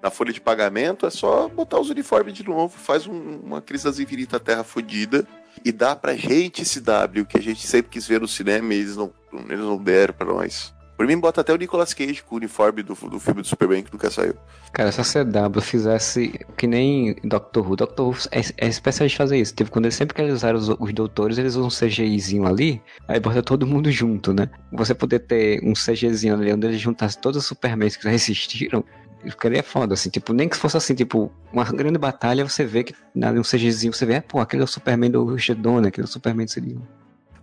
[0.01, 3.85] na folha de pagamento, é só botar os uniformes de novo, faz um, uma crise
[3.85, 5.27] das infinitas terra fodida
[5.63, 8.79] e dá pra gente esse W que a gente sempre quis ver no cinema e
[8.79, 9.11] eles não,
[9.49, 10.73] eles não deram pra nós.
[10.95, 13.83] Por mim, bota até o Nicolas Cage com o uniforme do, do filme do Superman
[13.83, 14.35] que nunca saiu.
[14.71, 19.37] Cara, se a CW fizesse que nem Doctor Who, Doctor Who é, é especialista fazer
[19.37, 19.53] isso.
[19.55, 22.81] Tipo, quando eles, sempre que eles usaram os, os doutores, eles usam um CGIzinho ali,
[23.07, 24.49] aí bota todo mundo junto, né?
[24.71, 28.83] Você poder ter um CGzinho ali onde eles juntassem todos os Supermans que já existiram,
[29.31, 32.95] ficaria foda, assim, tipo, nem que fosse assim, tipo, uma grande batalha, você vê que
[33.13, 36.05] na um CGzinho, você vê, é, pô, aquele é o Superman do Richard Donner, aquele
[36.05, 36.77] é o Superman seria.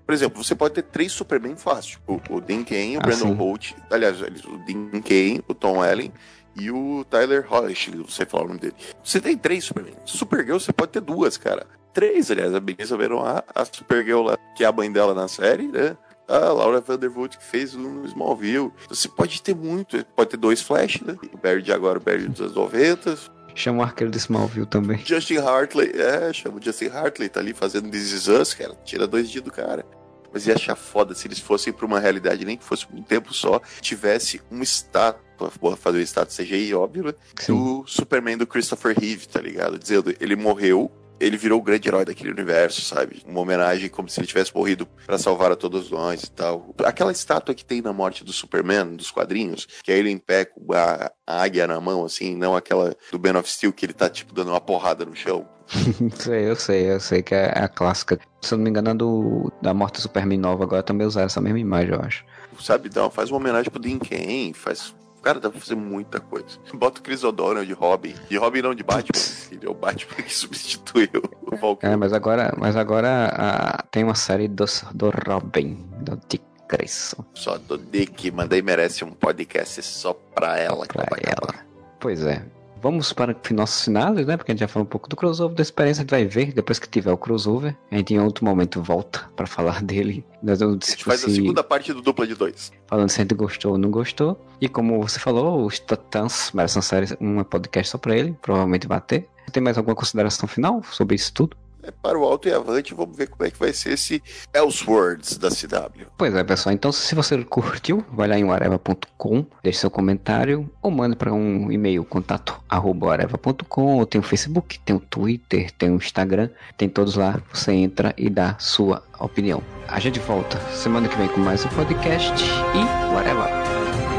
[0.06, 3.32] Por exemplo, você pode ter três Superman fácil, tipo, o Dean Cain, o ah, Brandon
[3.32, 6.12] Holt, aliás, o Dean Cain, o Tom Ellen
[6.56, 8.74] e o Tyler Hollish, não sei falar o nome dele.
[9.02, 9.94] Você tem três Superman.
[10.04, 11.66] Supergirl você pode ter duas, cara.
[11.92, 15.28] Três, aliás, a Beleza Verão, a, a Supergirl lá, que é a mãe dela na
[15.28, 15.96] série, né?
[16.30, 18.72] A Laura Vandervoort que fez no Smallville.
[18.88, 21.16] Você pode ter muito, pode ter dois Flash, né?
[21.32, 23.18] O Barry de agora, o Barry dos anos 90.
[23.54, 24.98] Chama o arqueiro do Smallville também.
[25.04, 28.74] Justin Hartley, é, chama o Justin Hartley, tá ali fazendo This Is Us, cara.
[28.84, 29.84] Tira dois dias do cara.
[30.32, 33.34] Mas ia achar foda se eles fossem pra uma realidade, nem que fosse um tempo
[33.34, 37.14] só, tivesse uma estátua, porra, fazer uma estátua CGI, óbvio, né?
[37.48, 39.76] Do Superman do Christopher Reeve, tá ligado?
[39.76, 40.90] Dizendo, ele morreu,
[41.20, 43.22] ele virou o grande herói daquele universo, sabe?
[43.26, 46.74] Uma homenagem como se ele tivesse morrido para salvar a todos nós e tal.
[46.84, 50.46] Aquela estátua que tem na morte do Superman, dos quadrinhos, que é ele em pé
[50.46, 53.92] com a, a águia na mão, assim, não aquela do Ben of Steel que ele
[53.92, 55.46] tá, tipo, dando uma porrada no chão.
[56.16, 58.18] sei, eu sei, eu sei que é a clássica.
[58.40, 61.40] Se eu não me engano, do, da morte do Superman nova agora também usaram essa
[61.40, 62.24] mesma imagem, eu acho.
[62.60, 66.46] Sabe, então, faz uma homenagem pro Dean Cain, faz Cara, dá pra fazer muita coisa.
[66.72, 68.14] Bota o Chris O'Donnell de Robin.
[68.28, 69.20] De Robin não, de Batman.
[69.52, 71.90] Ele é o Batman que substituiu o Falcão.
[71.90, 74.64] É, mas agora, mas agora a, tem uma série do,
[74.94, 77.24] do Robin, do Dick Grayson.
[77.34, 80.86] Só do Dick, mandei merece um podcast só pra ela.
[80.86, 81.66] Pra ela.
[81.98, 82.42] Pois é.
[82.82, 84.36] Vamos para nossos finais, né?
[84.36, 86.52] Porque a gente já falou um pouco do crossover, da experiência, a gente vai ver
[86.52, 87.76] depois que tiver o crossover.
[87.90, 90.24] A gente em outro momento volta para falar dele.
[90.42, 92.72] Nós vamos, a gente faz a segunda parte do dupla de dois.
[92.86, 94.40] Falando se a gente gostou ou não gostou.
[94.60, 98.34] E como você falou, os Titãs merecem uma série, um podcast só para ele.
[98.40, 99.28] Provavelmente vai ter.
[99.52, 101.56] Tem mais alguma consideração final sobre isso tudo?
[101.82, 102.94] É para o alto e avante.
[102.94, 104.22] Vamos ver como é que vai ser esse
[104.52, 106.06] Elseworlds da CW.
[106.16, 106.74] Pois é, pessoal.
[106.74, 111.70] Então, se você curtiu, vai lá em areva.com, deixe seu comentário ou mande para um
[111.70, 117.16] e-mail contato areva.com ou tem o Facebook, tem o Twitter, tem o Instagram, tem todos
[117.16, 117.40] lá.
[117.52, 119.62] Você entra e dá sua opinião.
[119.88, 124.09] A gente volta semana que vem com mais um podcast e whatever.